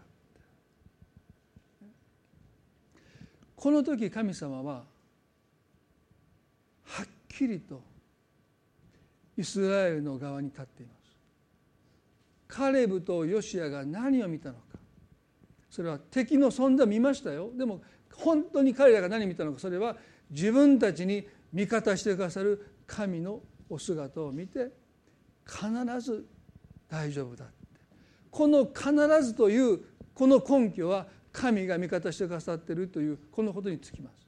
[3.55, 4.83] この時神様は
[6.83, 7.81] はっきりと
[9.35, 10.97] イスラエルの側に立っています。
[12.47, 14.61] カレブとヨシアが何を見たのか。
[15.71, 17.49] それは敵の存在を見ましたよ。
[17.57, 17.81] でも
[18.13, 19.59] 本当に彼らが何を見たのか。
[19.59, 19.97] それは
[20.29, 24.71] 自分たちに味方してくださる神のお姿を見て
[25.45, 26.25] 必ず
[26.89, 27.45] 大丈夫だ
[28.31, 28.91] この「必
[29.23, 29.79] ず」という
[30.13, 34.25] この根拠は神が味方してくださっているというこのことにつきます。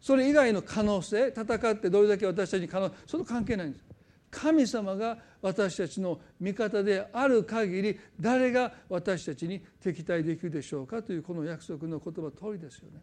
[0.00, 3.84] それ以外の可能性戦ってどれだけ私たちに可能その関係ないんです。
[4.30, 13.02] 神様が私たちの味方である限り誰が私たちに敵対できるでしょうかというこの約束の言葉通りですよね。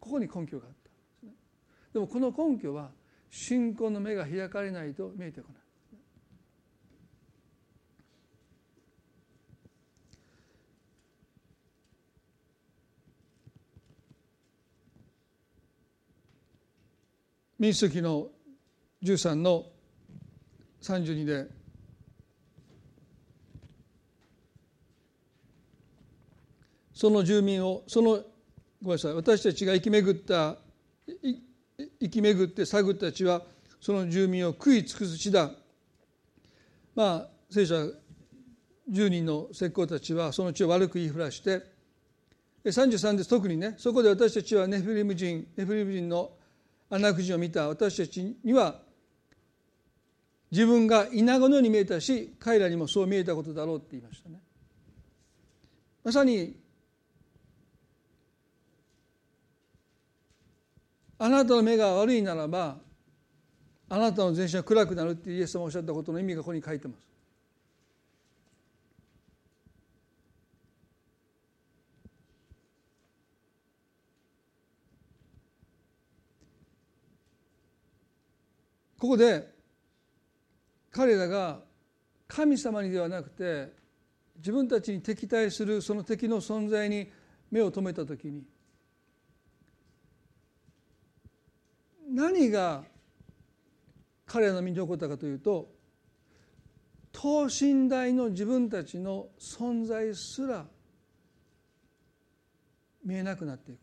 [0.00, 0.90] ここに根拠があった
[1.26, 1.34] で、ね、
[1.92, 2.90] でもこの根拠は
[3.30, 5.60] 信仰の目が開かれないと見えてこない。
[17.58, 18.28] 民主主義の
[19.02, 19.66] 13の
[20.80, 21.46] 32で
[26.94, 28.22] その住民をその
[28.82, 30.56] ごめんなさい私たちが生き巡った
[32.00, 33.42] 生き巡って探った地は
[33.80, 35.50] その住民を食い尽くす地だ。
[36.94, 37.86] まあ聖書は
[38.90, 41.62] 10人の石膏たちはその地を悪く言いふらして
[42.64, 43.30] 33です。
[43.30, 46.30] 特にねそこで私たちはネフリム人ネフリム人の
[46.90, 47.68] アナク人を見た。
[47.68, 48.80] 私たちには
[50.50, 54.40] 自分が稲子のように見えたし彼らにもそう見えたことだろうって言いましたね。
[56.02, 56.59] まさに
[61.22, 62.78] あなたの目が悪いならば
[63.90, 67.06] あなたの全身は暗くなるってイエス様おっしゃったことの意味がここに書いてます。
[78.98, 79.46] ここで
[80.90, 81.60] 彼らが
[82.28, 83.72] 神様にではなくて
[84.38, 87.10] 自分たちに敵対するその敵の存在に
[87.50, 88.42] 目を留めた時に
[92.10, 92.82] 何が
[94.26, 95.68] 彼らの身に起こったかというと
[97.12, 100.64] 等身大の自分たちの存在すら
[103.04, 103.78] 見えなくなっていく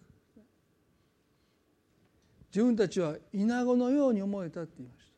[2.53, 5.11] 自分たちは稲子のように思えたって言います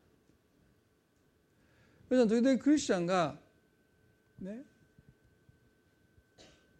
[2.10, 3.34] 皆さん時々クリスチャンが
[4.40, 4.62] ね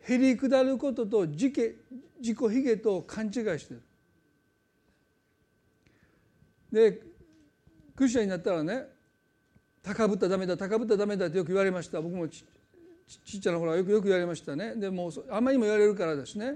[0.01, 1.55] へりくだることと自己
[2.21, 3.83] 自己卑下と勘違いしてる。
[6.73, 6.93] で
[7.97, 8.85] クリスチャンになったらね
[9.83, 12.01] 高ぶったらダメだ高ぶったらダメだってよく言われました。
[12.01, 12.45] 僕もち
[13.25, 14.77] ちっちゃな頃はよくよく言われましたね。
[14.77, 16.53] でもあんまりにも言われるからですね。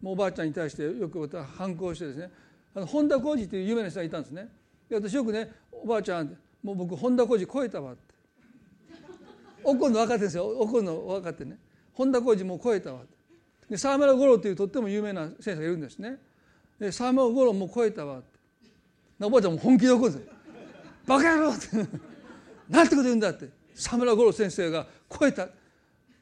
[0.00, 2.30] もうおばあちゃんに対してよく反抗してですね。
[2.74, 4.48] あの本田浩二っていう有名な人がいたんですね。
[4.88, 8.14] で私よくねおばあちゃんもう僕本田浩二超えたわって。
[9.64, 10.46] 怒るの分かってんですよ。
[10.46, 11.58] 怒るの分かってね。
[11.94, 13.00] 本田浩二もう超えたわ
[13.68, 16.18] で沢村五郎というとっても有名な先生がいるんですね。
[16.78, 18.37] で沢村五郎もう超えたわって。
[19.20, 20.32] おばあちゃんも本気で怒るんですよ
[21.06, 21.66] バカ野郎って
[22.68, 25.48] なんてこと言うんだって沢村五郎先生が超えた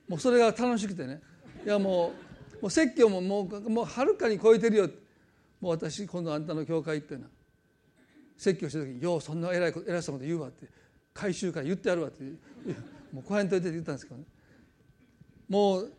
[0.09, 1.21] もうそれが楽しくてね
[1.65, 2.13] いやも
[2.59, 4.91] うもう説教ももうもうはるかに超えてるよ
[5.61, 7.31] もう私今度あんたの教会っていうのは
[8.37, 10.67] 説教した時に「ようそんな偉い偉そうなこと言うわ」って
[11.13, 12.23] 回収から言ってやるわって
[13.13, 14.25] もうこうやんといてって言ったんですけどね
[15.49, 15.93] もう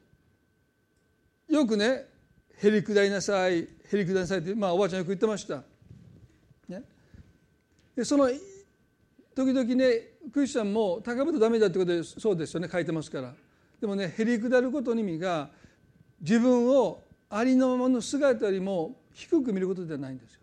[1.49, 2.05] よくね
[2.57, 5.63] へりくだりなさいへりくだりなさいって、 まあ、おばあちゃんよく言ってました。
[6.67, 6.83] ね、
[7.95, 8.29] でその
[9.35, 10.01] 時々ね
[10.33, 13.33] クリスチャンも高ぶるとダメだってことでそうですよね書いてますから。
[13.79, 15.49] でもねへりくだることの意味が
[16.19, 20.41] 自分をありのままの姿よりも低く見ることではないんですよ。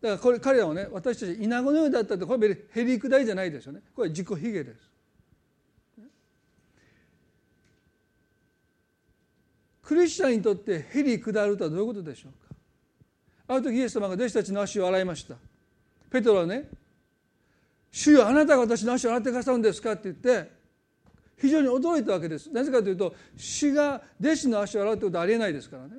[0.00, 3.80] だからこれ彼らはね私たち稲子のようだったってこれへりくだりじゃないですよね。
[3.94, 4.90] これ自己卑下です。
[9.82, 12.43] クリスチャンにとってへり下るとはどういうことでしょうか？
[13.46, 15.36] ある時イエス様が弟子たちの足を洗いました。
[16.10, 16.68] ペトロはね
[17.90, 20.50] 「主よあなたが私の足を洗ってくださるんですか?」って言って
[21.36, 22.50] 非常に驚いたわけです。
[22.50, 25.96] なぜかというと主が弟子の足を洗うってことはありえないですからね。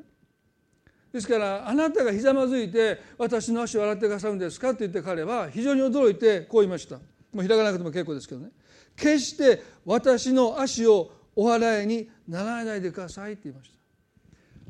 [1.12, 4.72] ですからあなたがひざまずいて私の足を洗ってくださるんですか？
[4.72, 6.98] って言って彼は非常に驚いてこう言いました。
[6.98, 7.02] も
[7.44, 8.50] う開かなくても結構ですけどね
[8.96, 13.76] 決して私の足をお払いにならないでくださいって言いました。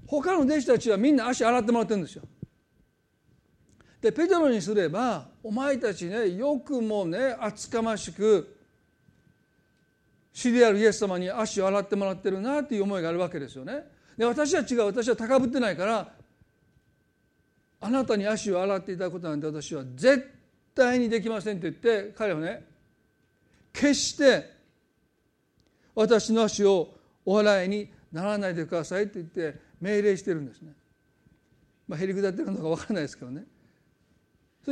[0.07, 2.23] 他の弟子たちはみんな足洗ってもらってるんですよ。
[4.05, 8.55] でペテロにすればお前たちねよくもね厚かましく
[10.31, 13.83] 死であるイエス様に足を洗ってもらってるなっていう思いがあるわけですよね。
[14.15, 16.13] で私は違う私は高ぶってないから
[17.81, 20.31] あなたに足を洗っていただくことなんて私は絶
[20.75, 22.63] 対にできませんって言って彼はね
[23.73, 24.51] 決して
[25.95, 26.93] 私の足を
[27.25, 30.73] お払いにならないでくださいって言って命令してるんですね。
[31.87, 33.45] まあ、へりくだってるのか分からないですけどね。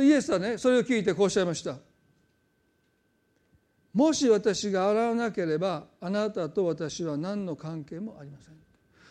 [0.02, 1.76] イエスはねそれを聞いてこうおっしゃいました。
[3.92, 8.54] もし私が洗わなければあなたと私は何の関係もありません。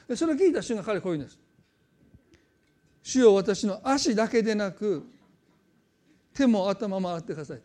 [0.08, 1.40] でそれを聞いた瞬間彼こう言うんです。
[3.02, 5.06] 主よ私の足だけでなく
[6.34, 7.62] 手も頭も洗ってください。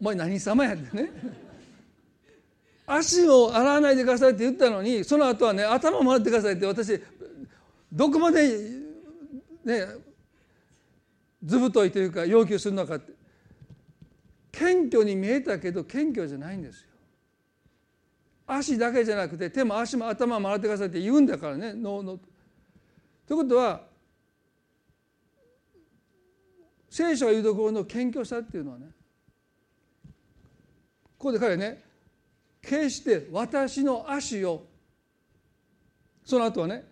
[0.00, 1.10] お前何様やってね。
[2.86, 6.98] 足を洗わないでくださいって言ったのにその後はね頭も洗ってくださいって私
[7.92, 8.58] どこまで
[9.64, 9.86] ね
[11.44, 13.12] ずぶといというか要求するのかって
[14.52, 16.88] 謙虚に見えたけど謙虚じゃないんですよ。
[18.46, 22.18] 足だけじゃなくて手も足も頭も洗ってくださいって言うんだからね脳の。
[23.26, 23.82] ということは
[26.88, 28.86] 聖書が言うところの謙虚さっていうのはね
[31.18, 31.84] ここで彼ね
[32.62, 34.66] 決して私の足を
[36.24, 36.84] その後はね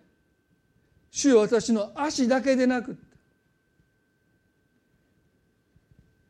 [1.09, 2.97] 主よ私の足だけでなく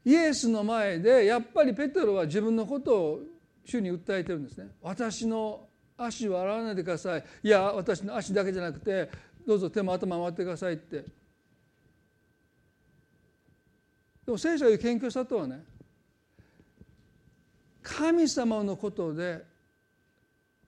[0.08, 3.20] イエスの前でやっぱりペテロは自分のことを
[3.66, 4.70] 主に訴えてるんですね。
[4.82, 5.68] 私の
[5.98, 7.26] 足を洗わないでください。
[7.44, 9.10] いや私の足だけじゃなくて
[9.46, 11.04] どうぞ手も頭回ってくださいって。
[14.26, 15.66] でも聖書が言う謙虚さとはね
[17.84, 19.44] 神様のことで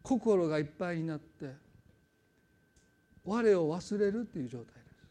[0.04, 1.54] 心がいっぱいになって
[3.24, 5.08] 我を忘れるっていう状態です。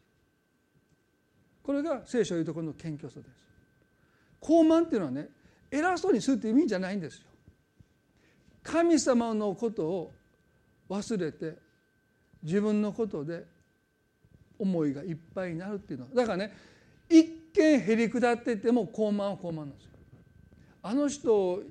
[1.62, 3.48] これが聖書が言うところの謙虚さです。
[4.40, 5.29] 傲慢っていうのはね
[5.70, 7.24] 偉そうにするっていう意味じゃないんですよ。
[8.62, 10.12] 神様のことを
[10.88, 11.57] 忘れて
[12.42, 13.44] 自分のことで
[14.59, 16.53] 思いがいっぱいになるっていうのはだからね
[17.09, 17.24] 一
[17.55, 19.90] 見へりくだってても傲慢は傲慢なんですよ。
[20.83, 21.62] あの人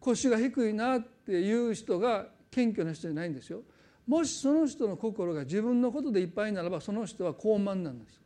[0.00, 3.62] 腰が低いなっていう人が謙虚な人じゃないんですよ。
[4.06, 8.20] もしその人の心が自分のことでいっぱいならばその人は傲慢なんです。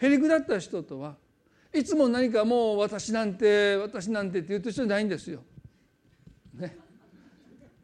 [0.00, 1.16] へりくだった人とは
[1.72, 5.40] いつも何かもう私なんて私なんてって言う人じゃないんですよ。
[6.54, 6.76] ね。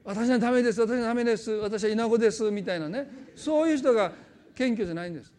[0.04, 4.12] 私はダメです私はダメです私は稲子ですみたいなねそういう人が
[4.54, 5.32] 謙虚じゃないんです。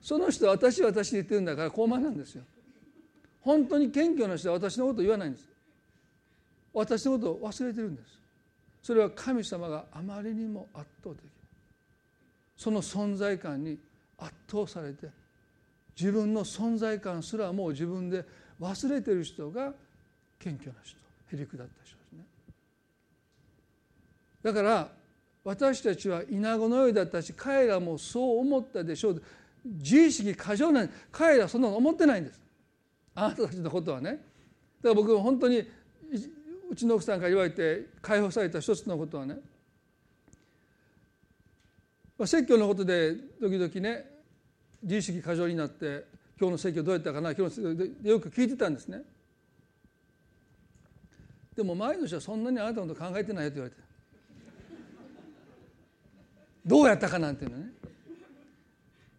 [0.00, 2.44] その人は私は私で言ってるんだから高慢なんですよ。
[3.40, 5.48] 本当に謙虚な人は私のことを言わないんです。
[6.72, 8.18] 私のことを忘れてるんです。
[8.82, 11.24] それは神様があまりにも圧倒的
[12.56, 13.78] その存在感に
[14.18, 15.08] 圧倒されて
[15.98, 18.24] 自分の存在感すらもう自分で
[18.60, 19.72] 忘れてる人が
[20.38, 20.98] 謙虚な人
[21.32, 22.24] へりくだった人ですね。
[24.42, 24.88] だから
[25.44, 29.22] 私たちは稲子のようだったし彼らもそう思ったでしょう。
[29.64, 32.40] 自意識過剰な彼らはそんなの思ってないんです。
[33.14, 34.10] あなたたちのことはね。
[34.10, 34.20] だか
[34.88, 35.62] ら僕本当に
[36.70, 39.38] うちの奥さんから言われて解放された一つのことはね。
[42.20, 44.13] 説教のことで時々ね
[44.84, 46.04] 自意識過剰になって
[46.38, 49.02] 今日の説教どうやったかな今日の説教でよく聞いてたんですね。
[51.56, 53.82] でも前の人はそんなにあなたのこと考えてないよと言われて。
[56.66, 57.70] どうやったかなんていうのね。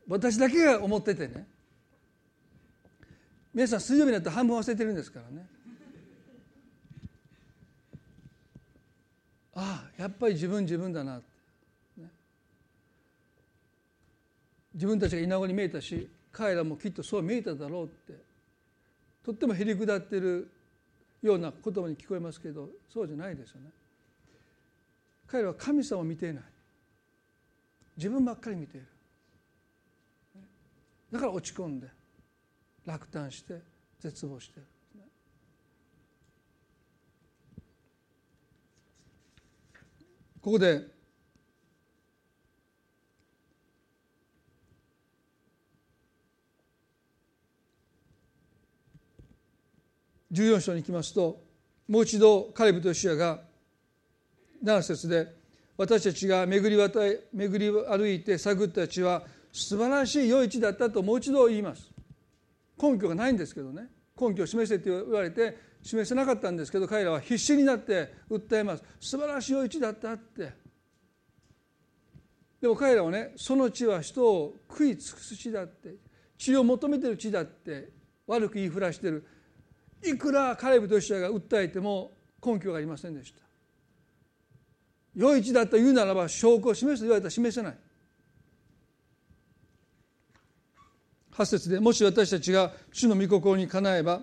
[0.07, 1.47] 私だけが思っててね。
[3.53, 5.47] 皆さん水曜日になって半分忘れてるんですからね。
[9.55, 11.24] ああやっぱり自分自分だな、ね、
[14.76, 18.13] 自分たちが稲子に見えたし彼らもきっとそう見えただろうって
[19.23, 20.51] とってもへりくだってる
[21.23, 23.69] ような言葉に聞こえますけどそうじゃないですよね。
[25.26, 26.43] 彼らは神様を見ていない。
[27.97, 28.86] 自分ばっかり見ている。
[31.11, 31.88] だから落ち込んで
[32.86, 33.61] 落胆して
[33.99, 34.67] 絶望している。
[40.41, 40.95] ここで
[50.36, 51.41] 14章に行きますと
[51.88, 53.39] もう一度カレブとシアが
[54.63, 55.27] 7節で
[55.77, 61.89] 私たちが巡り渡り巡り歩いて探った地は素晴らしい余市だったともう一度言います。
[62.81, 63.88] 根拠がないんですけどね。
[64.19, 68.83] 根拠を示せって言われて示せなかったんですけど彼らは必死になって訴えます。
[68.99, 70.51] 素晴らしい余市だったって。
[72.61, 75.95] でも彼らはねその地は人を食い尽くす地だって
[76.38, 77.89] 血を求めてる地だって
[78.27, 79.25] 悪く言いふらしてる。
[80.10, 82.12] いくらカレブとシアが訴えても
[82.45, 83.41] 根拠がありませんでした。
[85.16, 87.78] 良い地だと言うならば証拠を示すと言われたら示せない。
[91.32, 94.22] 8節でもし私たちが主の御心にかなえば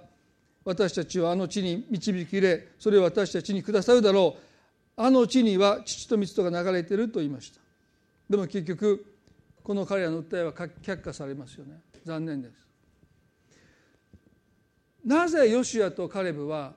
[0.64, 4.43] 私たちはあの地に導き入れそれを私たちにくださるだろう。
[4.95, 7.61] あの地には父と蜜とが流れていると言いました。
[8.28, 9.05] でも結局
[9.62, 11.80] この彼らの訴えは却下されますよね。
[12.05, 12.55] 残念です。
[15.05, 16.74] なぜヨシアとカレブは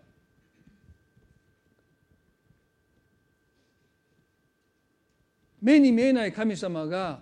[5.62, 7.22] 目に見えない神様が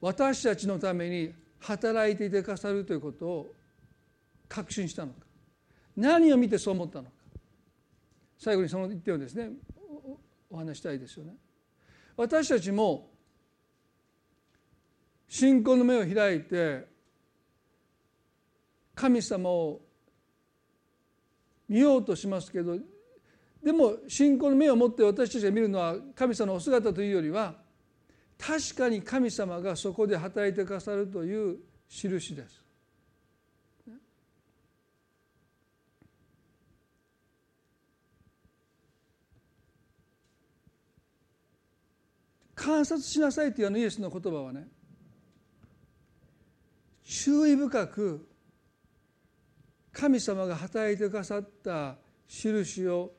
[0.00, 3.54] 私たちのために働いていてくださるということを
[4.48, 5.20] 確信したのか
[5.96, 7.10] 何を見てそう思ったのか
[8.38, 9.50] 最後にその一点をですね
[10.50, 11.32] お話したいですよね。
[12.16, 13.08] 私たちも
[15.26, 16.91] 信仰の目を開いて
[18.94, 19.80] 神様を
[21.68, 22.76] 見ようとしますけど
[23.62, 27.54] でも信仰の目を持って私たちが見るのは神様のお姿というよりは
[28.38, 32.62] 確かに神様がそこで働いてくださるという印です。
[42.54, 44.68] 観察しなさいというあのイエスの言葉はね
[47.02, 48.28] 注意深く
[49.92, 53.12] 神様が働いてくださった印を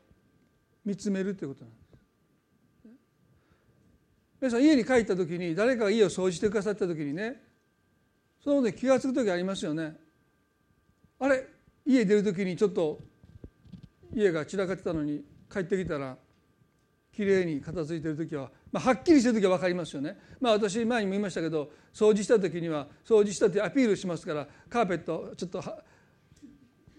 [0.83, 1.83] 見つめるということなんです。
[4.41, 7.41] 皆さん家に帰った時に誰かが家を掃除してくださった時にね
[8.43, 9.95] そのことに気が付く時ありますよね。
[11.19, 11.47] あれ
[11.85, 12.99] 家出る時にちょっと
[14.13, 16.17] 家が散らかってたのに帰ってきたら
[17.15, 20.17] きれいに片付いてる時は、まあ、はっきりしてる時は分かりますよね。
[20.41, 25.63] まあ私前にも言いましたけど掃除した時には掃除したってアピールしますからカーペットちょっと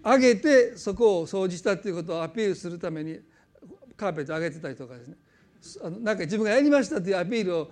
[0.05, 3.21] 上げてそこを掃除したっていうことをアピールするために
[3.97, 5.17] カーペット上げてたりとかですね。
[5.83, 7.71] あのなんか自分がやりましたっていうアピールを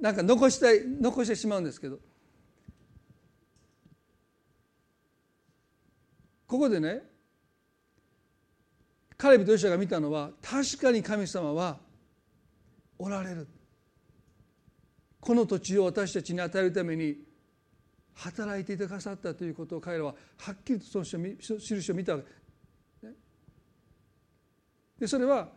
[0.00, 1.98] なんか残したい残してしまうんですけど。
[6.48, 7.02] ここでね
[9.16, 11.78] カレブとヨシアが見たのは確かに神様は
[12.98, 13.46] おられる。
[15.20, 17.29] この土地を私たちに与えるために
[18.14, 22.16] 働いていてくださったということを彼らははっきりとその印を見た。
[22.16, 22.26] わけ
[24.98, 25.48] でそれは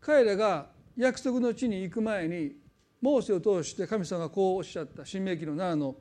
[0.00, 0.66] 彼らが
[0.96, 2.56] 約束の地に行く前に
[3.00, 5.06] モーセを通して神様がこうおっしゃった。
[5.06, 5.96] 新明記の7の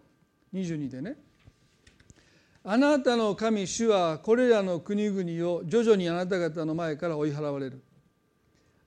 [0.53, 1.17] 22でね。
[2.63, 7.81] あなたの神主はこれらの国々を徐々にあなた方の前から追い払われる。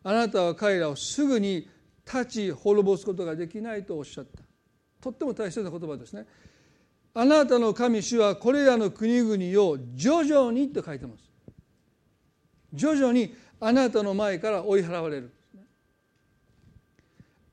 [0.02, 1.68] あなたは彼らをすぐに
[2.04, 4.42] 立ち滅ぼすことができないとおっしゃった。
[5.00, 6.26] とっても大切な言葉ですね。
[7.12, 11.24] あなたの神主はこれらの国々を徐々にと書いてます。
[12.72, 15.32] 徐々にあなたの前から追い払われる。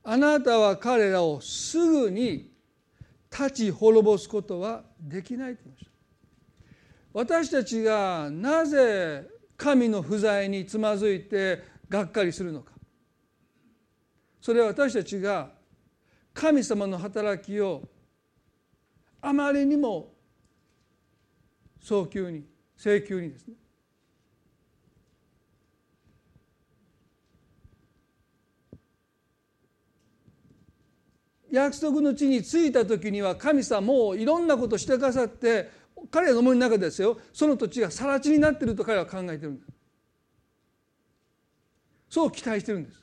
[0.04, 2.50] あなたは彼らをすぐに
[3.30, 5.90] 立ち滅ぼすことはできないと言いました。
[7.12, 12.72] 私たちがなぜ神の不在につまずいてがっかりするのか。
[14.40, 15.50] それは私たちが
[16.32, 17.82] 神様の働きを
[19.20, 20.14] あまりにも
[21.80, 22.44] 早急に
[22.76, 23.54] 請求にですね。
[31.50, 35.70] 約束の地に着いた時には神様もういろんなことしてくださって
[36.10, 37.18] 彼らの思いの中ですよ。
[37.32, 39.68] その土地が更地になっていると彼らは考えてるんです。
[42.10, 43.02] そう期待してるんです。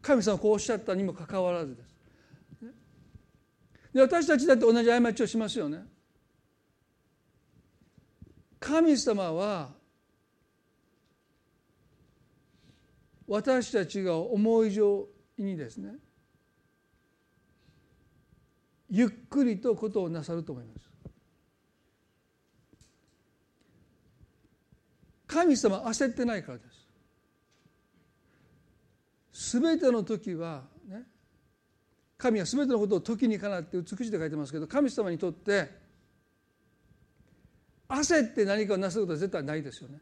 [0.00, 1.89] 神様こうおっしゃったにもかかわらずです。
[3.92, 5.84] で私たちだって同じ過ちをしますよね。
[8.60, 9.70] 神様は
[13.26, 15.94] 私たちが思い以上にですね
[18.90, 20.80] ゆっくりとことをなさると思います。
[25.26, 26.64] 神様焦ってないからで
[29.32, 29.50] す。
[29.52, 31.04] すべての時はね
[32.20, 35.70] 神はすべてのことを時にかなって美しいと書いてますけど神様にとって
[37.88, 39.98] 焦って何かをなすことは絶対ないですよね。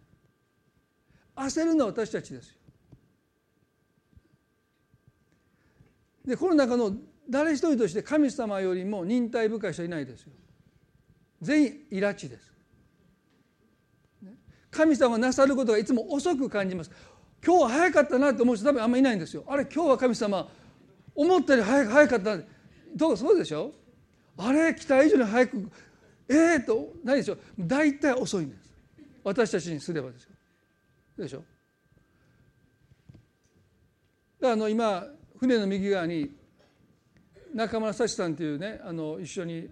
[1.36, 2.54] 焦るのは私たちですよ。
[6.26, 6.92] でこの中の
[7.30, 10.32] 誰一人として神様よりも忍耐深い人はいないですよ。
[11.40, 12.52] 全員イラチです。
[14.70, 16.90] 神様なさることがいつも遅く感じます。
[17.46, 19.44] 今日は早かったなって思う人多分あんまりいないんですよ。
[19.46, 20.48] あれ今日は神様
[21.20, 22.38] 思ったより早早かった。
[22.94, 23.72] どうそうでしょ？
[24.36, 25.68] あれ期待以上に早く
[26.28, 27.34] ええー、と何でしょ？
[27.34, 28.70] う大体遅いんです。
[29.24, 30.30] 私たちにすればですよ。
[31.18, 31.42] でしょ？
[34.44, 35.04] あの今
[35.40, 36.30] 船の右側に
[37.52, 39.68] 中村幸さんというねあの一緒に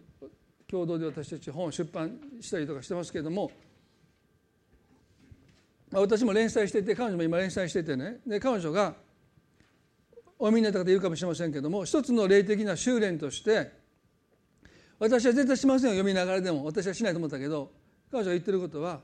[0.67, 3.53] 共同で私たち本を出版したりとかしてますけれども
[5.93, 8.17] 私も連載してて彼女も今連載しててね。
[8.27, 8.95] で彼女が
[10.39, 13.73] お見になった方いるかもしれませんけども一つの霊的な修練として
[14.99, 16.65] 私は絶対しませんよ読みながらでも。
[16.65, 17.71] 私はしないと思ったけど
[18.11, 19.01] 彼女が言ってることは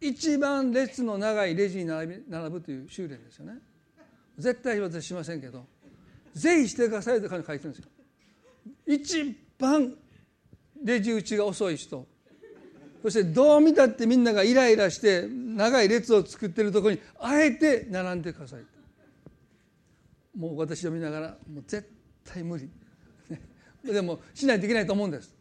[0.00, 3.54] 一番列の長いレジに並び並ぶという修練ですよね。
[4.38, 5.66] 絶対私しませんけど
[6.34, 7.88] ぜひしてくださいと彼女書いてるんですよ。
[8.86, 9.94] 一番
[10.82, 12.06] レジ打ちが遅い人。
[13.02, 18.60] そしてどう見たってみんながイライラして長い列を作ってるところにあえて並んでください
[20.36, 21.90] もう私読みながらもう絶
[22.24, 22.70] 対無理。
[23.84, 25.34] でもしないといけないと思うんです。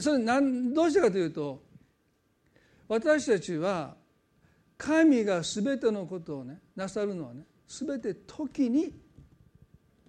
[0.00, 1.62] それ何どうしてかというと
[2.88, 3.96] 私たちは
[4.76, 8.94] 神が全てのことをねなさるのはね全て時に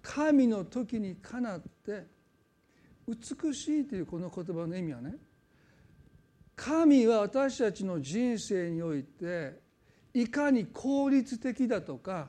[0.02, 2.06] 神の時にかなって
[3.06, 5.14] 美しいというこの言葉の意味はね
[6.54, 9.58] 神は私たちの人生において
[10.12, 12.28] いかに効率的だとか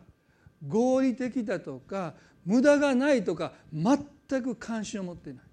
[0.67, 2.13] 合理的だとか
[2.45, 5.43] 無駄がないとか全く関心を持っていない。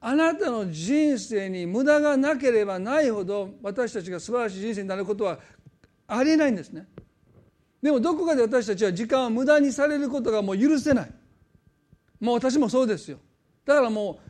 [0.00, 5.40] あなたの人生に無駄がなければないほど私たちが素晴らしい人生になることは
[6.06, 6.86] ありえないんですね。
[7.82, 11.12] でもどこかで私たちは時間を無駄にされることがもう許せない。
[12.20, 13.18] もう私もそうですよ。
[13.64, 14.20] だからも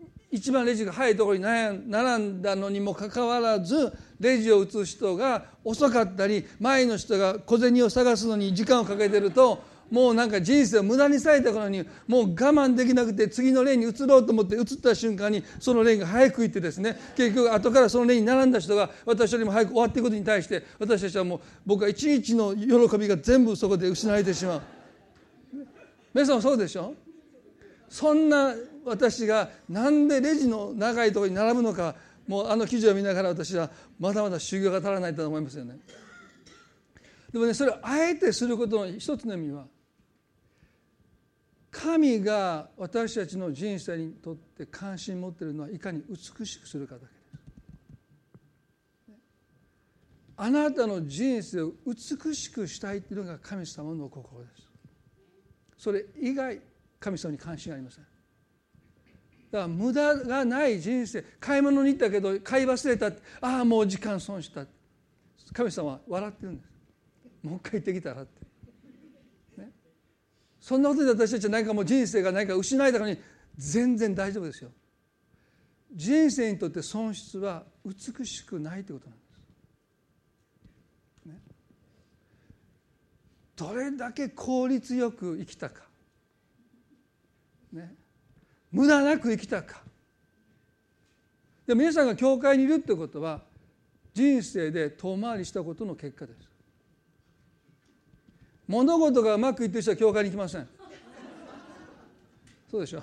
[0.00, 3.92] う一番レジが早いところに並んだのにもかかわらず
[4.24, 24.62] レジを打つ人が遅かったり前の人が小銭を探すのに時間をかけてるともうなんか人生を無駄にされた頃にもう我慢できなくて次のレーンに移ろうと思って移った瞬間にそのレーンが早く行ってですね結局後からそのレーンに並んだ人が私よりも早く終わっていくことに対して私たちはもう僕は一日の喜びが全部そこで失われてしまう。
[26.14, 26.94] 皆さんもそうでしょ？
[27.88, 28.54] そんな
[28.84, 31.94] 私がなんでレジの長いところに並ぶのか
[32.26, 35.78] もうあの記事を見ながら私はまだまだ修行が足らないと思いますよね。
[37.32, 39.66] でもねそれをあえてすることの一つの意味は
[41.70, 47.14] 神が私たちの人生にとって関心持っているのはいかに美しくするかだけです。
[50.36, 54.68] あなたの人生を美しくしたいというのが神様の心です。
[55.76, 56.60] それ以外
[57.00, 58.13] 神様に関心がありません。
[59.54, 61.22] だから無駄がない人生。
[61.38, 63.06] 買い物に行ったけど買い忘れた。
[63.40, 64.66] ああもう時間損した。
[65.52, 66.68] 神様は笑ってるんです。
[67.40, 68.40] もう一回行ってきたらって、
[69.56, 69.70] ね、
[70.58, 73.16] そんなことで私たちは何かもう人生が何か失いたのに
[73.56, 74.70] 全然大丈夫ですよ。
[75.94, 79.24] 人生にとって損失は美しくないということなんで
[81.22, 81.40] す、ね、
[83.54, 85.84] どれだけ効率よく生きたか。
[87.72, 87.94] ね。
[88.74, 89.80] 無駄なく生きたか。
[91.64, 93.40] で皆さんが教会にいるってことは
[94.12, 96.38] 人生で遠回りしたことの結果です。
[98.66, 100.68] 物事がうまくいってる人は教会に行きません。
[102.68, 103.02] そうでしょ。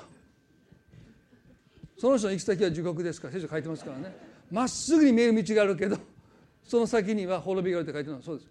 [1.97, 4.13] その人の行き先は地獄ですから聖書書いてますからね。
[4.51, 5.97] まっすぐに見える道があるけど
[6.65, 8.49] その先には滅びがあるって書いてるのはそうです。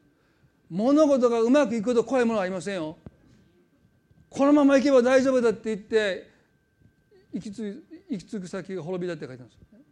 [0.70, 2.96] 物事がうまくいくほど怖いものはありませんよ。
[4.30, 6.29] このまま行けば大丈夫だって言って
[7.32, 9.84] 行きつ行き着く先が滅びだって書いてあるんですよ、ね、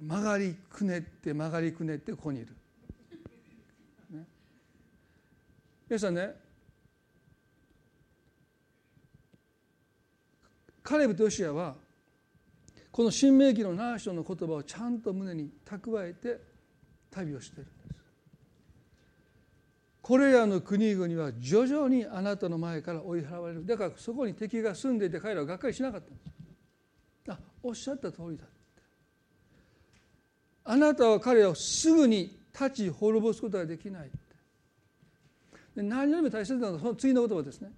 [0.00, 2.48] 曲がりくねって曲がりくねってここにいる、
[4.10, 4.26] ね、
[5.88, 6.42] 皆さんね。
[10.82, 11.76] カレブとヨシアは
[12.90, 16.40] この新明記の7章の言葉をちゃんと胸に蓄えて
[17.10, 17.70] 旅をしている。
[20.02, 23.64] これらの国々は徐々にあなたの前から追い払われる。
[23.64, 26.08] だからそこに敵が住んでいて彼らはがっかりしなかった。
[26.08, 28.44] んですあおっしゃった通りだ
[30.64, 34.10] あなたは彼らをすぐに立ち滅ぼすことができない
[35.76, 37.70] で何よりも大切なのはその次の言葉ですね。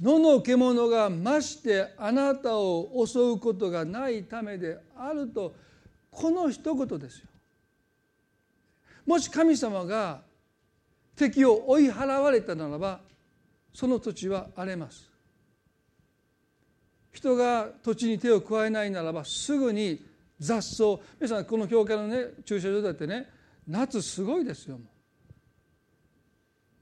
[0.00, 5.54] 野の獣がましてあなたを襲うことがないためであると
[6.10, 7.26] この一言ですよ。
[9.04, 10.22] もし神様が
[11.20, 13.00] 敵を追い払われたならば
[13.74, 15.10] その土地は荒れます。
[17.12, 20.00] 人が土地に手を加えないならばすぐに
[20.38, 23.28] 雑草皆さんこの教会のね駐車場だってね
[23.68, 24.78] 夏すごいですよ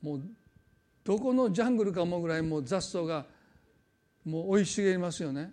[0.03, 0.23] もう
[1.03, 3.25] どこのジャングルかもぐらいもう雑草が
[4.25, 5.53] もう生い茂りますよね。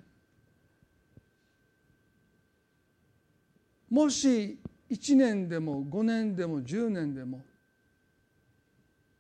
[3.90, 4.60] もし
[4.92, 7.42] 1年でも5年でも10年でも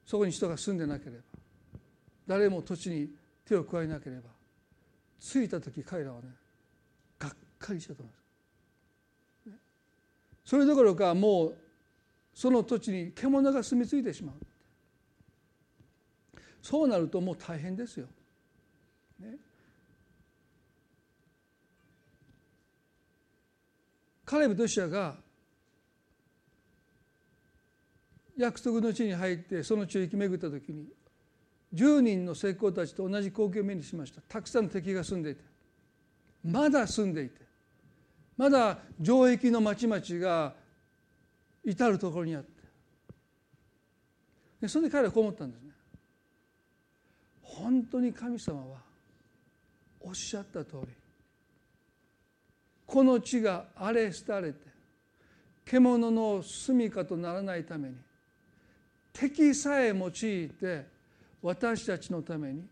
[0.05, 1.17] そこに人が住んでなければ
[2.27, 3.09] 誰も土地に
[3.45, 4.29] 手を加えなければ
[5.19, 6.29] 着いた時彼らはね
[7.17, 8.25] がっかりしたと思います。
[10.45, 11.57] それどころかもう
[12.33, 14.35] その土地に獣が住み着いてしまう。
[16.61, 18.07] そうなるともう大変ですよ。
[19.19, 19.37] ね、
[24.25, 25.15] カレブとシアが
[28.37, 30.85] 約束の地に入ってその地を生き巡った時に
[31.73, 34.21] 10人の石膏たちと同じ光景を目にしました。
[34.21, 35.41] たくさんの敵が住んでいて
[36.43, 37.41] まだ住んでいて
[38.37, 40.53] まだ城壁の町々が
[41.63, 42.49] 至る所にあって
[44.61, 45.71] でそれで彼はこう思ったんですね。
[47.41, 48.77] 本当に神様は
[50.01, 50.87] おっしゃった通り
[52.85, 54.59] この地が荒れ廃れて
[55.65, 57.95] 獣の住みかとならないために
[59.17, 60.11] 敵さえ用い
[60.49, 60.85] て
[61.41, 62.63] 私たちのために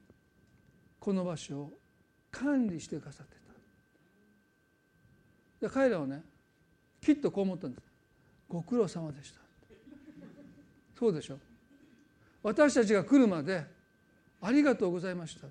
[0.99, 1.71] この場所を
[2.29, 3.35] 管理してくださって
[5.61, 5.67] た。
[5.67, 6.21] で彼らはね
[7.01, 7.83] きっとこう思ったんです。
[8.49, 9.39] ご苦労様でした。
[10.99, 11.39] そうでしょ。
[12.41, 13.63] 私たちが来るまで
[14.41, 15.47] ありがとうございました。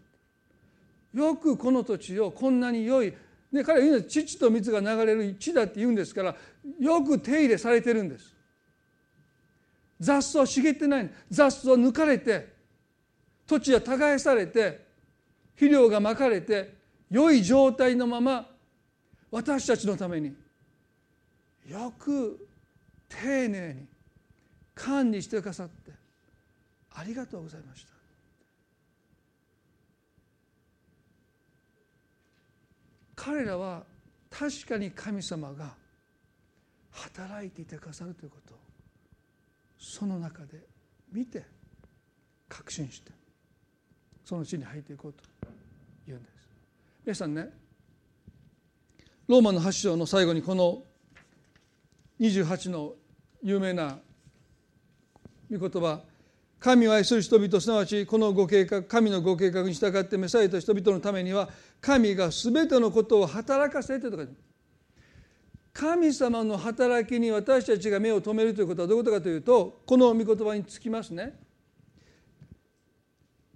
[1.19, 3.15] よくこの土地をこんなに良い、
[3.51, 6.37] ね、彼は言うのは父と水が流れる地だって言うんですから
[6.79, 8.42] よく手入れされてるんです。
[10.03, 12.53] 雑草茂ってない雑草抜かれて
[13.47, 14.85] 土地は耕されて
[15.55, 16.75] 肥料がまかれて
[17.09, 18.49] 良い状態のまま
[19.31, 20.35] 私たちのために
[21.69, 22.49] よく
[23.09, 23.87] 丁寧に
[24.75, 25.93] 管理してくださって
[26.95, 27.93] ありがとうございました。
[33.15, 33.85] 彼らは
[34.29, 35.75] 確かに神様が
[36.91, 38.62] 働いていてくださるということ。
[39.83, 40.61] その中で
[41.13, 41.45] 見て
[42.49, 43.11] 確信して
[44.25, 45.25] その地に入っていこうと
[46.09, 46.33] いうんです。
[47.05, 47.51] 皆さんね
[49.27, 50.85] ローマの8章の最後にこの
[52.21, 52.93] 28の
[53.43, 53.99] 有名な
[55.51, 56.01] 御言葉
[56.61, 61.49] 神を愛する人々すなわちこのご計画神のご計画に従って召された人々のためには
[61.81, 64.25] 神が全てのことを働かせてとか
[65.73, 71.39] 神様の働きに私たちが目を留めるということはどういうことかというとこの御言葉につきますね。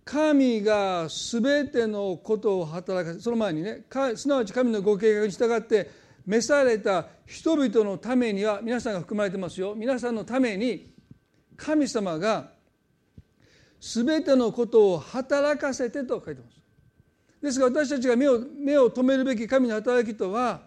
[0.05, 5.91] 神が全てのことを働かせその前にねすなわち神のご計画に従って
[6.25, 10.93] 召された人々のためには皆さんが含まれてますよ皆さんのために
[11.57, 12.51] 神様が
[13.81, 16.57] 全てのことを働かせてと書いてます。
[17.43, 20.66] ですが私たちが目を目を留めるべき神の働きとは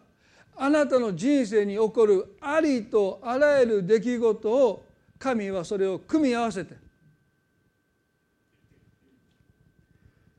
[0.62, 4.86] あなたの人生に起こるありとあらゆる出来事を
[5.18, 6.76] 神はそれを組み合わせて。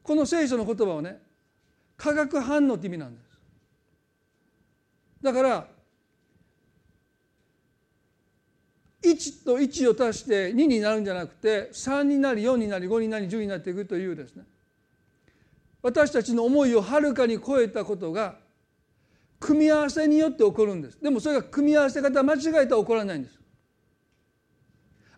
[0.03, 1.23] この聖書の言葉はね
[1.97, 3.31] 化学反応って意味なんです。
[5.23, 5.67] だから
[9.03, 14.45] 1と1を足して2になるんじゃなくて3になり4になり5になり10になっていくというですね。
[15.81, 18.37] 私たちの思いをはるかに超えたことが
[19.41, 21.03] 組み合わせによって起こるんです。
[21.03, 23.41] でもそれが組み合わせ方間違えたら起こらないんです。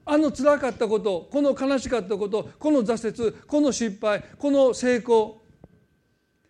[0.05, 5.43] あの辛かったことこの悲しかったことこの挫折この失敗この成功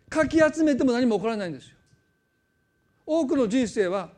[0.09, 1.77] かき集めても何も起こらないんですよ。
[3.07, 4.11] 多くの人生は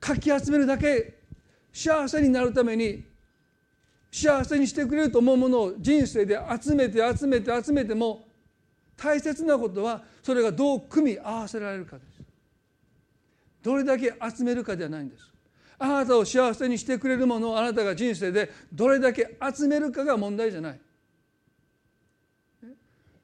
[0.00, 1.18] かき集めるだけ
[1.72, 3.04] 幸せになるために
[4.12, 8.24] 幸せにしてくれると思うものを人生で集めて集めて集めても
[8.96, 12.22] 大切なことはそれがどう組み合わせられるかです。
[13.62, 15.30] どれだけ集めるかではないんです。
[15.78, 20.80] あなたを幸せにしてくれるものをあなたが人生でどれだけ集めるかが問題じゃない。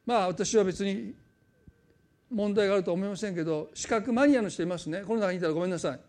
[0.05, 1.15] まあ私は別に
[2.31, 5.03] 問題があるとは思いませんけど資格マニアの人いますね。
[5.07, 6.01] この中にいたらごめんなさい。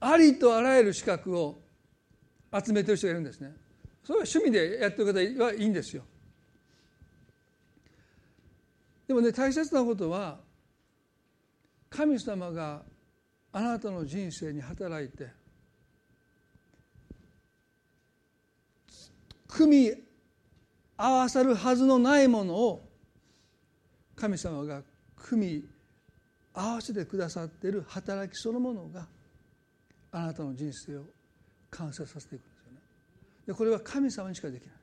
[0.00, 1.60] ありとあらゆる資格を
[2.52, 3.54] 集めてる人がいるんですね。
[4.02, 6.04] それは趣味でやってる方はいいんですよ。
[9.10, 10.38] でもね大切なことは
[11.88, 12.82] 神様が
[13.52, 15.26] あなたの人生に働いて
[19.48, 19.92] 組み
[20.96, 22.88] 合わさるはずのないものを
[24.14, 24.82] 神様が
[25.16, 25.64] 組み
[26.54, 29.08] 合わせてくださっている働きそのものが
[30.12, 31.02] あなたの人生を
[31.68, 32.78] 完成させていくんですよね。
[33.48, 34.79] でこれは神様にしかできない。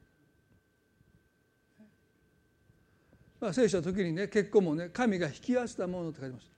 [3.39, 6.49] まあ、聖書の時にね結婚もね神が引き合わせたものって書いてます。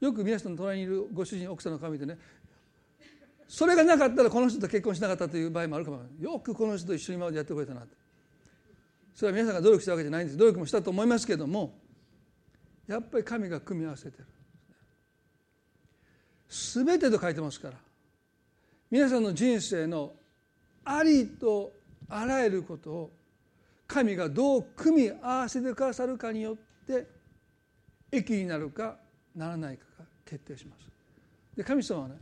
[0.00, 2.18] よく皆さんの隣にいるご主人奥さんの神でね
[3.46, 7.94] それがなかったらこの人と結婚しなかったという場合もあるかもよくこの人と一緒に今までやってくれたなって。
[9.14, 10.38] それは皆さんが努力したわけじゃないんです。
[10.38, 11.78] 努力もしたと思いますけども
[12.86, 14.26] やっぱり神が組み合わせてる。
[16.48, 17.74] 全てと書いてますから。
[18.90, 20.12] 皆さんの人生の
[20.84, 21.72] ありと
[22.08, 23.12] あらゆることを
[23.86, 26.56] 神がどう組み合わせてくださるかによっ
[26.86, 27.06] て
[28.10, 28.96] 益になるか
[29.34, 30.88] ならないかが決定します。
[31.56, 32.16] で神様はね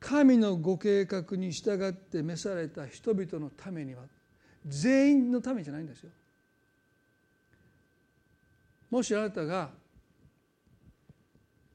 [0.00, 4.02] 神のご計画に従って召された人々のためには
[4.66, 6.10] 全員のためじゃないんですよ。
[8.90, 9.70] もしあなたが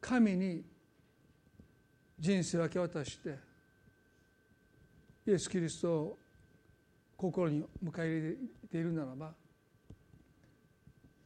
[0.01, 0.63] 神に
[2.19, 3.37] 人生を明け渡して
[5.27, 6.17] イエス・キリストを
[7.23, 9.31] 心に迎え入れているならば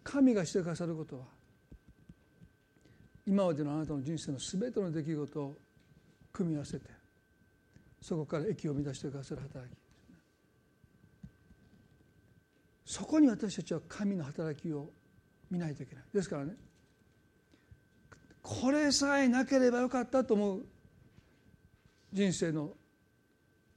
[0.04, 1.24] 神がしてくださることは
[3.26, 5.56] 今までのあなたの人生の全ての出来事を
[6.32, 6.86] 組み合わせて
[8.00, 9.76] そこから益を生み出してくださる働き。
[12.86, 14.92] そこに私たちは神の働きを
[15.50, 16.04] 見ないといけない。
[16.14, 16.54] ですからね
[18.44, 20.66] これさえなければよかったと思う
[22.14, 22.70] 人生の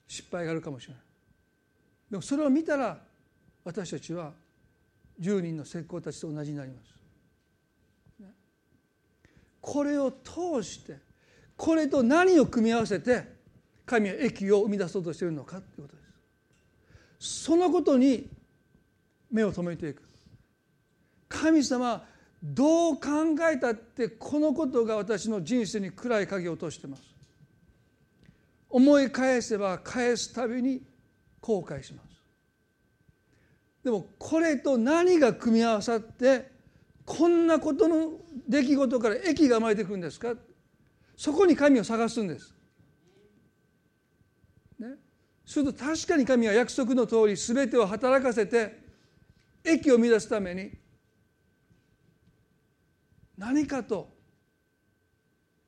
[0.06, 1.09] 失敗があるかもしれない。
[2.10, 2.98] でもそれを見たら
[3.64, 4.32] 私たちは
[5.20, 6.90] 10人の石膏たちと同じになります。
[9.60, 10.96] これを通して
[11.56, 13.22] これと何を組み合わせて
[13.84, 16.02] 神は益を生み出そうとしているのかということで
[17.18, 17.44] す。
[17.44, 18.28] そのことに
[19.30, 20.02] 目を留めていく。
[21.28, 22.02] 神様
[22.42, 27.02] どう考えたってこのことが私の人生に暗い影を落としてます。
[28.70, 30.82] 思い返せば返すたびに
[31.40, 32.08] 後悔します。
[33.82, 36.50] でもこれと何が組み合わさって
[37.06, 38.12] こんなことの
[38.46, 40.34] 出来事から益が生まれてくるんですか？
[41.16, 42.54] そこに神を探すんです。
[44.78, 44.96] ね、
[45.44, 48.78] すると確かに神は約束の通り全てを働かせて
[49.64, 50.70] 益を生み出すために
[53.36, 54.08] 何かと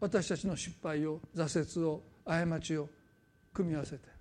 [0.00, 2.88] 私たちの失敗を挫折を過ちを
[3.52, 4.11] 組み合わせて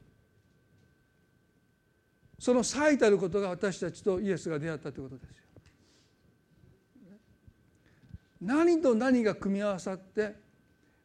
[2.41, 5.43] その最たることが私たちとイエスが出会ったということですよ。
[8.41, 10.33] 何と何が組み合わさって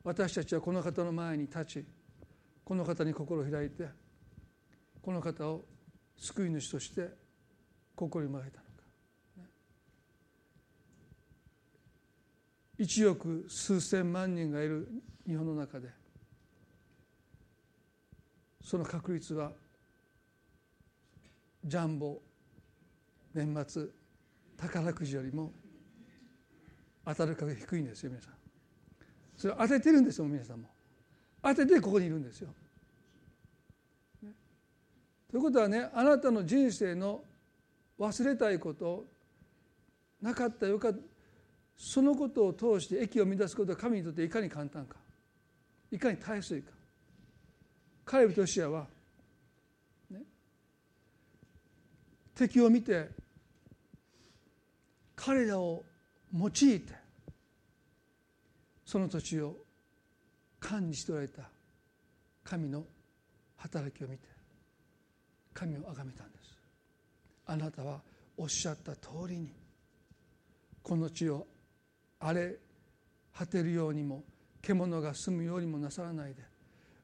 [0.02, 1.84] 私たちはこの方の前に立ち
[2.64, 3.86] この方に心を開いて
[5.02, 5.66] この方を
[6.16, 7.10] 救い主として
[7.94, 8.70] 心にもらえたのか。
[12.78, 14.88] 1億数千万人がいる
[15.26, 15.90] 日本の中で
[18.64, 19.52] その確率は
[21.66, 22.22] ジャンボ
[23.34, 23.86] 年末
[24.56, 25.52] 宝くじよりも
[27.04, 28.32] 当たる確率低いんですよ皆さん。
[29.36, 30.68] それ当ててるんですよ皆さんも。
[31.42, 32.48] 当ててここにいるんですよ、
[35.30, 37.22] ということはねあなたの人生の
[37.98, 39.04] 忘れたいこと
[40.20, 40.92] なかったよか
[41.76, 44.96] そのことを通して益を生み出すことは神にとっていかに簡単か。
[45.90, 46.72] いかに大切か。
[48.04, 48.86] カレブとシアは、
[50.10, 50.22] ね、
[52.36, 53.08] 敵を見て
[55.16, 55.82] 彼らを
[56.32, 56.80] 用いて
[58.84, 59.56] その土地を
[60.60, 61.42] 管理しておられた
[62.44, 62.84] 神の
[63.56, 64.28] 働きを見て
[65.54, 66.54] 神を崇めたんです。
[67.46, 68.00] あなたは
[68.36, 69.50] おっしゃった通りに
[70.82, 71.46] この地を
[72.20, 72.56] 荒れ
[73.36, 74.22] 果てるようにも
[74.60, 76.42] 獣が住むようにもなさらないで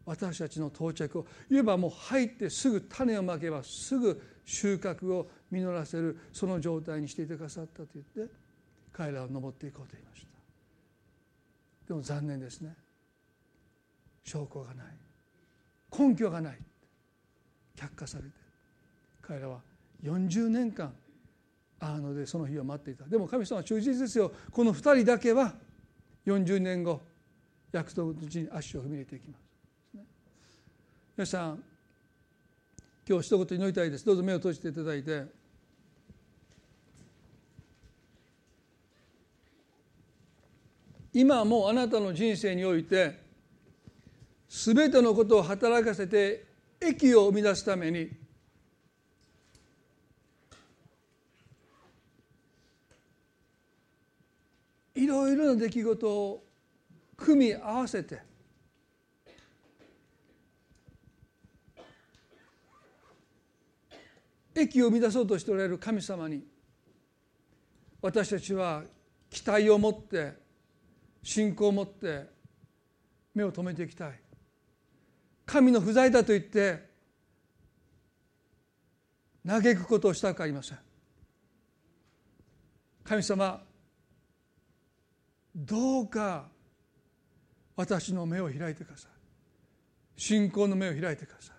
[0.05, 8.33] 私たちの到着を言えばもう入ってすぐ種をまけばすぐ収穫を実らせるその状態にしていてくださったと言って
[8.93, 10.29] 彼らを登っていこうと言いました。
[11.89, 12.75] でも残念ですね。
[14.25, 14.87] 証拠がない。
[15.97, 16.59] 根拠がない。
[17.77, 18.31] 却下されて。
[19.21, 19.61] 彼らは
[20.03, 20.93] 40年間
[21.79, 23.05] あのでその日を待っていた。
[23.07, 24.33] でも神様は忠実ですよ。
[24.51, 25.55] この2人だけは
[26.27, 27.01] 40年後
[27.73, 29.43] 約束の地に足を踏み入れていきます、
[31.15, 31.63] 皆さん
[33.07, 34.07] 今日一言祈りたいです。
[34.07, 35.25] どうぞ目を閉じていただいて。
[41.13, 43.21] 今もあなたの人生において
[44.49, 46.47] 全てのことを働かせて
[46.81, 48.09] 益を生み出すために
[54.95, 56.43] いろいろな出来事を
[57.19, 58.32] 組み合わせて
[64.55, 66.45] 益を生み出そうとしておられる神様に
[68.01, 68.83] 私たちは
[69.31, 70.35] 期待を持って
[71.23, 72.27] 信仰を持って
[73.35, 74.21] 目を留めていきたい。
[75.47, 76.91] 神の不在だと言って
[79.47, 80.79] 嘆くことをしたくありません。
[83.05, 83.63] 神様
[85.55, 86.47] どうか
[87.77, 89.11] 私の目を開いてください。
[90.21, 91.57] 信仰の目を開いてください。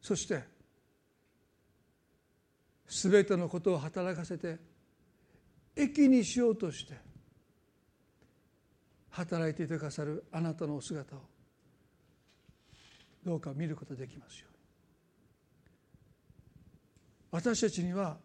[0.00, 0.57] そして
[2.88, 4.58] 全てのことを働かせて
[5.76, 6.94] 益にしようとして
[9.10, 11.20] 働いていてくださるあなたのお姿を
[13.24, 14.58] どうか見ることできますように。
[17.30, 18.16] 私たちには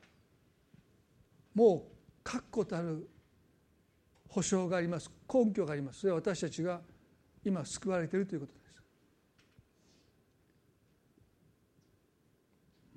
[1.54, 1.94] もう
[2.24, 3.10] 確固たる
[4.30, 5.12] 保証があります。
[5.32, 6.00] 根拠があります。
[6.02, 6.80] それは私たちが
[7.44, 8.64] 今救われているということです。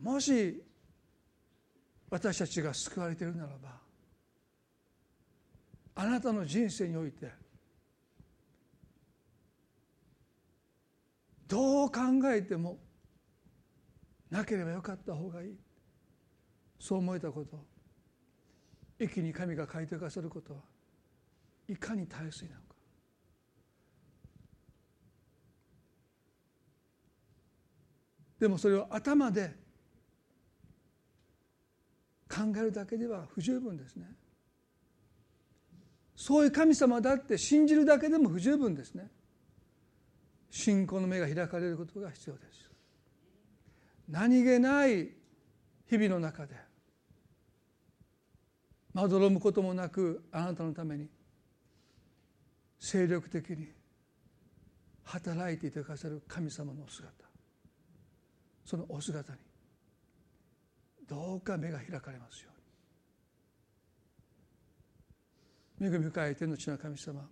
[0.01, 0.63] もし
[2.17, 3.79] 私たちが救われているならば
[5.97, 7.31] あなたの人生において
[11.47, 12.01] どう考
[12.33, 12.79] えても
[14.31, 15.57] なければよかった方がいい。
[16.81, 17.63] そう思えたこと
[18.99, 20.61] 駅に神が書いてくださることは
[21.69, 22.75] いかに大切なのか。
[28.41, 29.66] でもそれを頭で
[32.37, 34.07] 考えるだけでは不十分ですね。
[36.15, 39.09] そういう神様だって信じるだけでも不十分ですね。
[40.51, 42.71] 信仰の目が開かれることが必要です。
[44.09, 45.09] 何気ない
[45.87, 46.55] 日々の中で
[48.93, 51.09] まどろむこともなくあなたのために
[52.79, 53.69] 精力的に
[55.05, 57.13] 働いていてくださる神様のお姿。
[58.65, 59.39] そのお姿に
[61.09, 62.51] どうか目が開かれますよ
[65.81, 65.89] うに。
[65.89, 67.29] 恵み深い天の地の神様。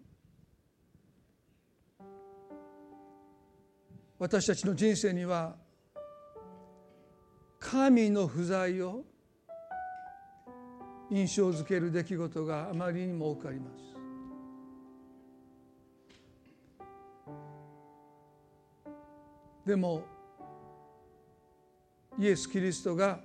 [4.19, 5.57] 私たちの人生には
[7.59, 9.05] 神の不在を
[11.11, 13.85] 印象づける出来事があまりにも多くあります。
[19.67, 20.03] でも
[22.19, 23.21] イエス・キリストが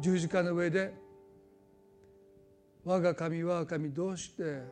[0.00, 0.94] 十字架の上で
[2.84, 4.62] 「我が神我が神どうして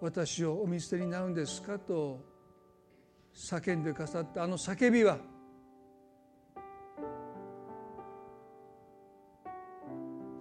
[0.00, 2.20] 私をお見捨てになるんですか?」と
[3.34, 5.18] 叫んでくださったあの叫びは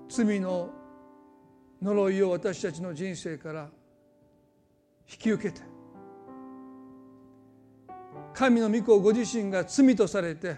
[0.10, 0.74] 罪の
[1.82, 3.70] 呪いを私たちの人生から
[5.10, 5.62] 引き受けて
[8.34, 10.58] 神の御子ご自身が罪とされて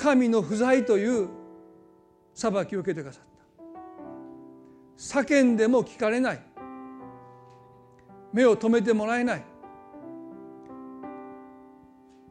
[0.00, 1.28] 神の不在という
[2.32, 3.24] 裁きを受けてくださっ
[4.96, 5.20] た。
[5.20, 6.42] 叫んでも聞かれない。
[8.32, 9.44] 目を留めてもらえない。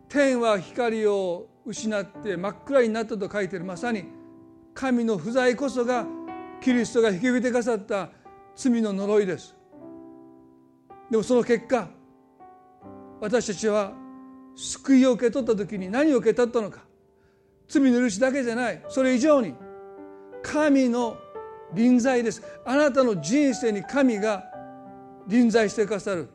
[0.08, 3.66] 天は光を失って真っ暗になったと書いている。
[3.66, 4.06] まさに
[4.74, 6.08] 神の不在こそが
[6.62, 8.10] キリストが引き受けてくださった
[8.56, 9.56] 罪の呪いです。
[11.12, 11.88] でもその結果
[13.22, 13.94] 私たちは
[14.56, 16.89] 救いを受け取った時に何を受け取ったのか。
[17.70, 18.84] 罪の許しだけじゃない。
[18.90, 19.54] それ以上に
[20.42, 21.18] 神の
[21.74, 22.42] 臨在です。
[22.66, 24.44] あなたの人生に神が
[25.28, 26.28] 臨在してくださる。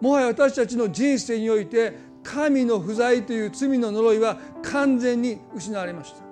[0.00, 6.22] もはや私たちの人生において神の不在という罪の呪いは完全に失われました。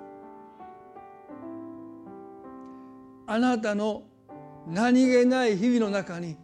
[3.25, 4.03] あなたの
[4.67, 6.37] 何気ない日々の中に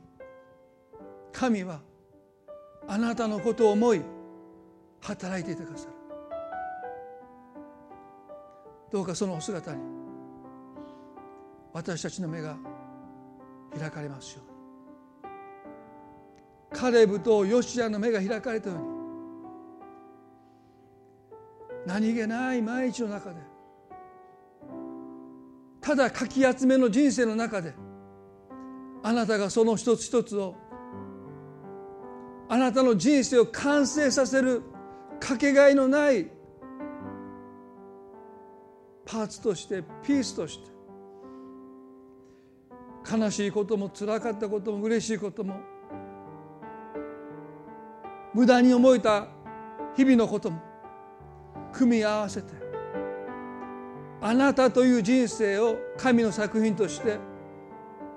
[1.32, 1.80] 神は
[2.88, 4.02] あなたのことを思い
[5.02, 5.99] 働いていてくださる。
[8.92, 9.82] どうかそのお姿に
[11.74, 12.58] 私たちの目が
[13.78, 14.60] 開かれますように。
[16.72, 18.86] カレブとヨシアの目が開かれたように
[21.86, 23.38] 何気ない毎日の中で
[25.82, 27.74] ただかき集めの人生の中で
[29.02, 30.56] あなたがその一つ一つを
[32.50, 34.64] あなたの人生を完成させる
[35.20, 36.30] かけがえのない
[39.12, 40.70] パーツとしてピースとして
[43.12, 45.60] 悲しいこともつらかったことも嬉しいことも
[48.36, 49.28] 無駄に思えた
[49.96, 50.62] 日々のことも
[51.74, 52.54] 組み合わせて
[54.22, 57.18] あなたという人生を神の作品として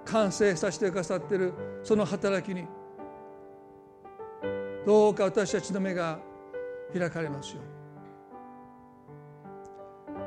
[0.04, 2.66] 完成させてくださっているその働きに
[4.84, 6.18] どうか私たちの目が
[6.92, 7.71] 開かれますように。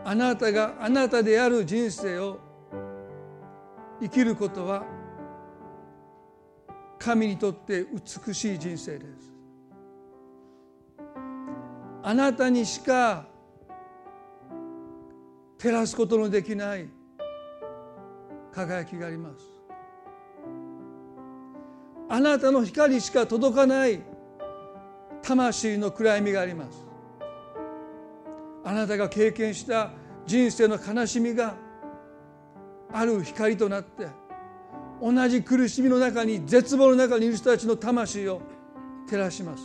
[0.07, 2.39] あなたがあなたである人生を
[3.99, 4.85] 生きることは
[6.99, 9.33] 神にとって美しい人生です。
[12.03, 13.25] あなたにしか
[15.57, 16.87] 照らすことのできない
[18.51, 19.43] 輝きがあります。
[22.09, 24.03] あなたの光しか届かない
[25.23, 26.84] 魂の暗闇があります。
[28.65, 29.91] あなたが経験した
[30.25, 31.55] 人生の悲しみが
[32.91, 34.07] ある光となって
[34.99, 38.41] 同じ苦しみの中に絶望の中にいる人たちの魂を
[39.07, 39.63] 照らします。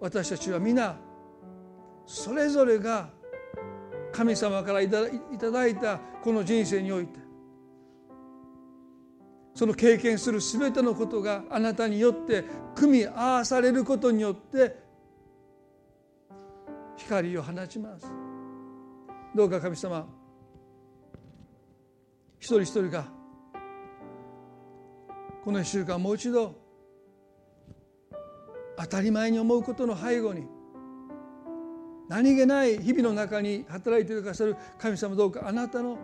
[0.00, 0.96] 私たちは皆
[2.06, 3.10] それぞれが
[4.12, 7.18] 神様からいただいたこの人生において
[9.54, 14.87] その経験する全てのことがあなたによって組み合わされることによって
[17.08, 18.06] 光を放ちます。
[19.34, 20.06] どうか神様
[22.38, 23.06] 一人一人が
[25.42, 26.54] この1週間もう一度
[28.76, 30.46] 当たり前に思うことの背後に
[32.08, 35.98] 何気ない日々の中に働いてくださる神様どうかあなたの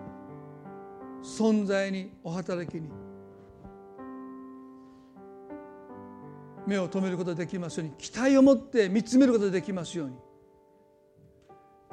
[1.22, 2.88] 存在にお働きに
[6.66, 10.16] 目を留めることができますように期待を持って見つめることができますように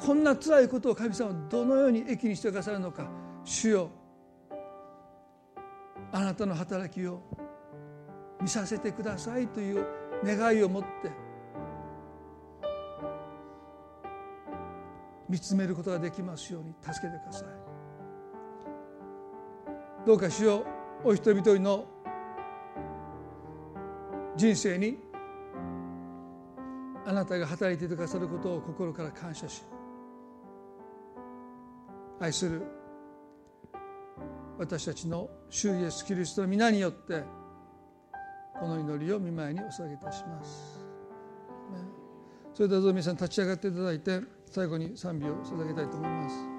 [0.04, 3.08] こんな辛いことを神様はどのように益にしてくださるのか。
[3.43, 3.89] 主よ
[6.12, 7.22] あなたの働きを
[8.41, 9.86] 見させてくださいという
[10.24, 10.89] 願いを持って
[15.30, 17.47] 見つめることができますように助けてください。
[20.06, 20.66] どうか主よ
[21.04, 21.86] お一人一人の
[24.36, 24.97] 人生に
[27.06, 29.64] あなたが働いてくださることを心から感謝し
[32.22, 32.62] 愛する
[34.60, 37.24] 私たちの主イエスキリストの皆によって
[38.60, 40.86] この祈りを見舞いにお捧げいたします。
[42.54, 46.51] それではどうぞ皆さん立ち上がっていただいて最後に賛美を捧げたいと思います。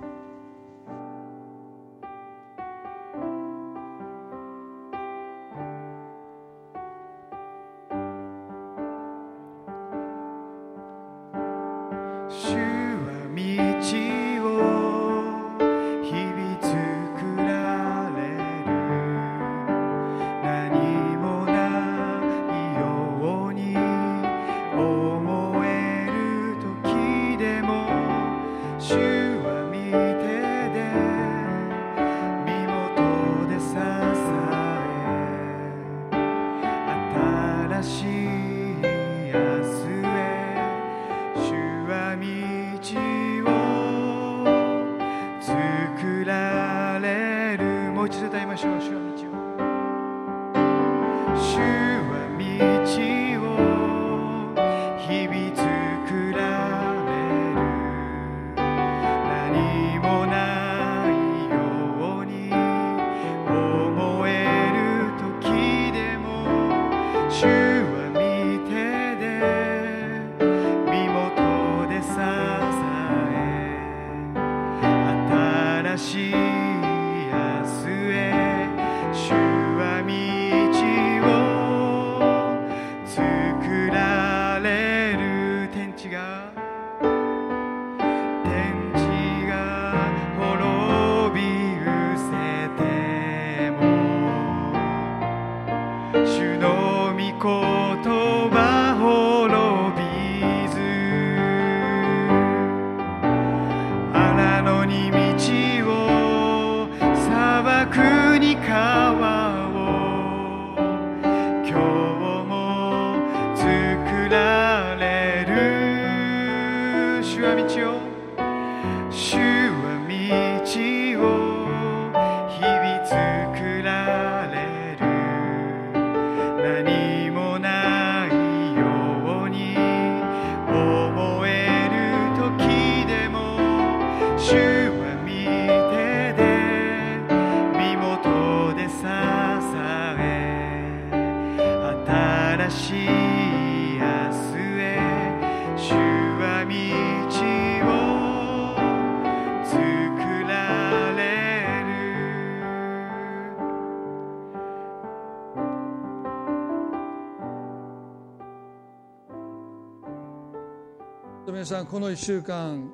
[161.63, 162.91] 皆さんこの1週間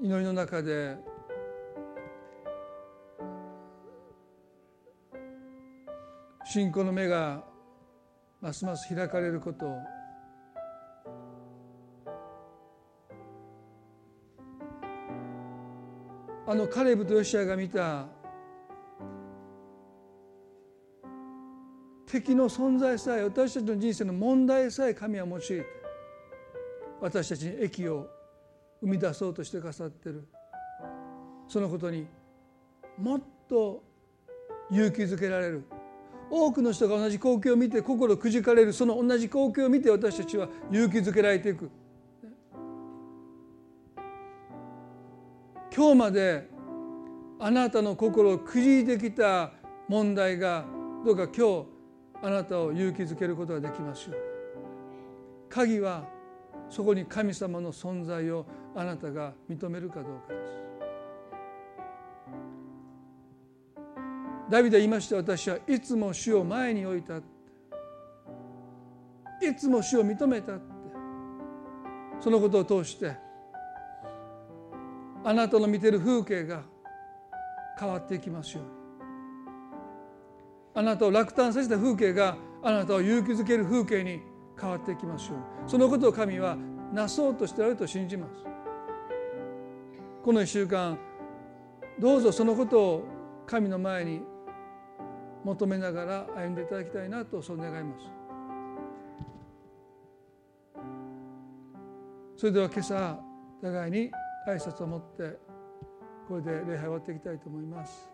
[0.00, 0.96] 祈りの中で
[6.46, 7.44] 信仰の目が
[8.40, 9.66] ますます開かれること
[16.46, 18.06] あのカレブとヨシアが見た
[22.06, 25.81] 敵の存在さえ私たちの人生の問題さえ神は用いて
[27.02, 28.08] 私たちに益を
[28.80, 30.24] 生み出そうとしてくださってる。
[31.48, 32.06] そのことに
[32.96, 33.82] もっと
[34.70, 35.64] 勇気づけられる。
[36.30, 38.72] 多くの人が同じ光景を見て心くじかれる。
[38.72, 41.68] その同じ光景を見て私たちは勇気づけられていく。
[45.74, 46.48] 今日まで
[47.40, 49.50] あなたの心をくじいてきた
[49.88, 50.64] 問題が
[51.04, 51.66] どうか今日
[52.22, 54.16] あなたを勇気づけることができますよ
[55.48, 56.04] 鍵は
[56.72, 60.62] そこに神様の存在をあなたが認めるかどうかです。
[64.50, 67.22] ダビデは言いました私はいつも主を前に置いたい
[69.54, 70.72] つも主を認めたって。
[72.20, 73.16] そのことを通して
[75.24, 76.62] あなたの見てる風景が
[77.78, 78.70] 変わっていきますように。
[80.74, 85.64] あなたを落胆させた風景があなたを勇気づける風景に変わっていきますよう。
[85.64, 86.56] にそのことを神は
[86.92, 88.32] なそうとしてあると信じます。
[90.24, 90.98] この1週間
[91.98, 93.04] どうぞそのことを
[93.46, 94.22] 神の前に
[95.44, 98.04] 求めながら歩んでいただきたいなとそう願います。
[102.36, 103.20] それでは今朝
[103.62, 104.10] 互いに
[104.48, 105.38] 挨拶を持って
[106.26, 108.10] これで礼拝を終わっていきたいと思います。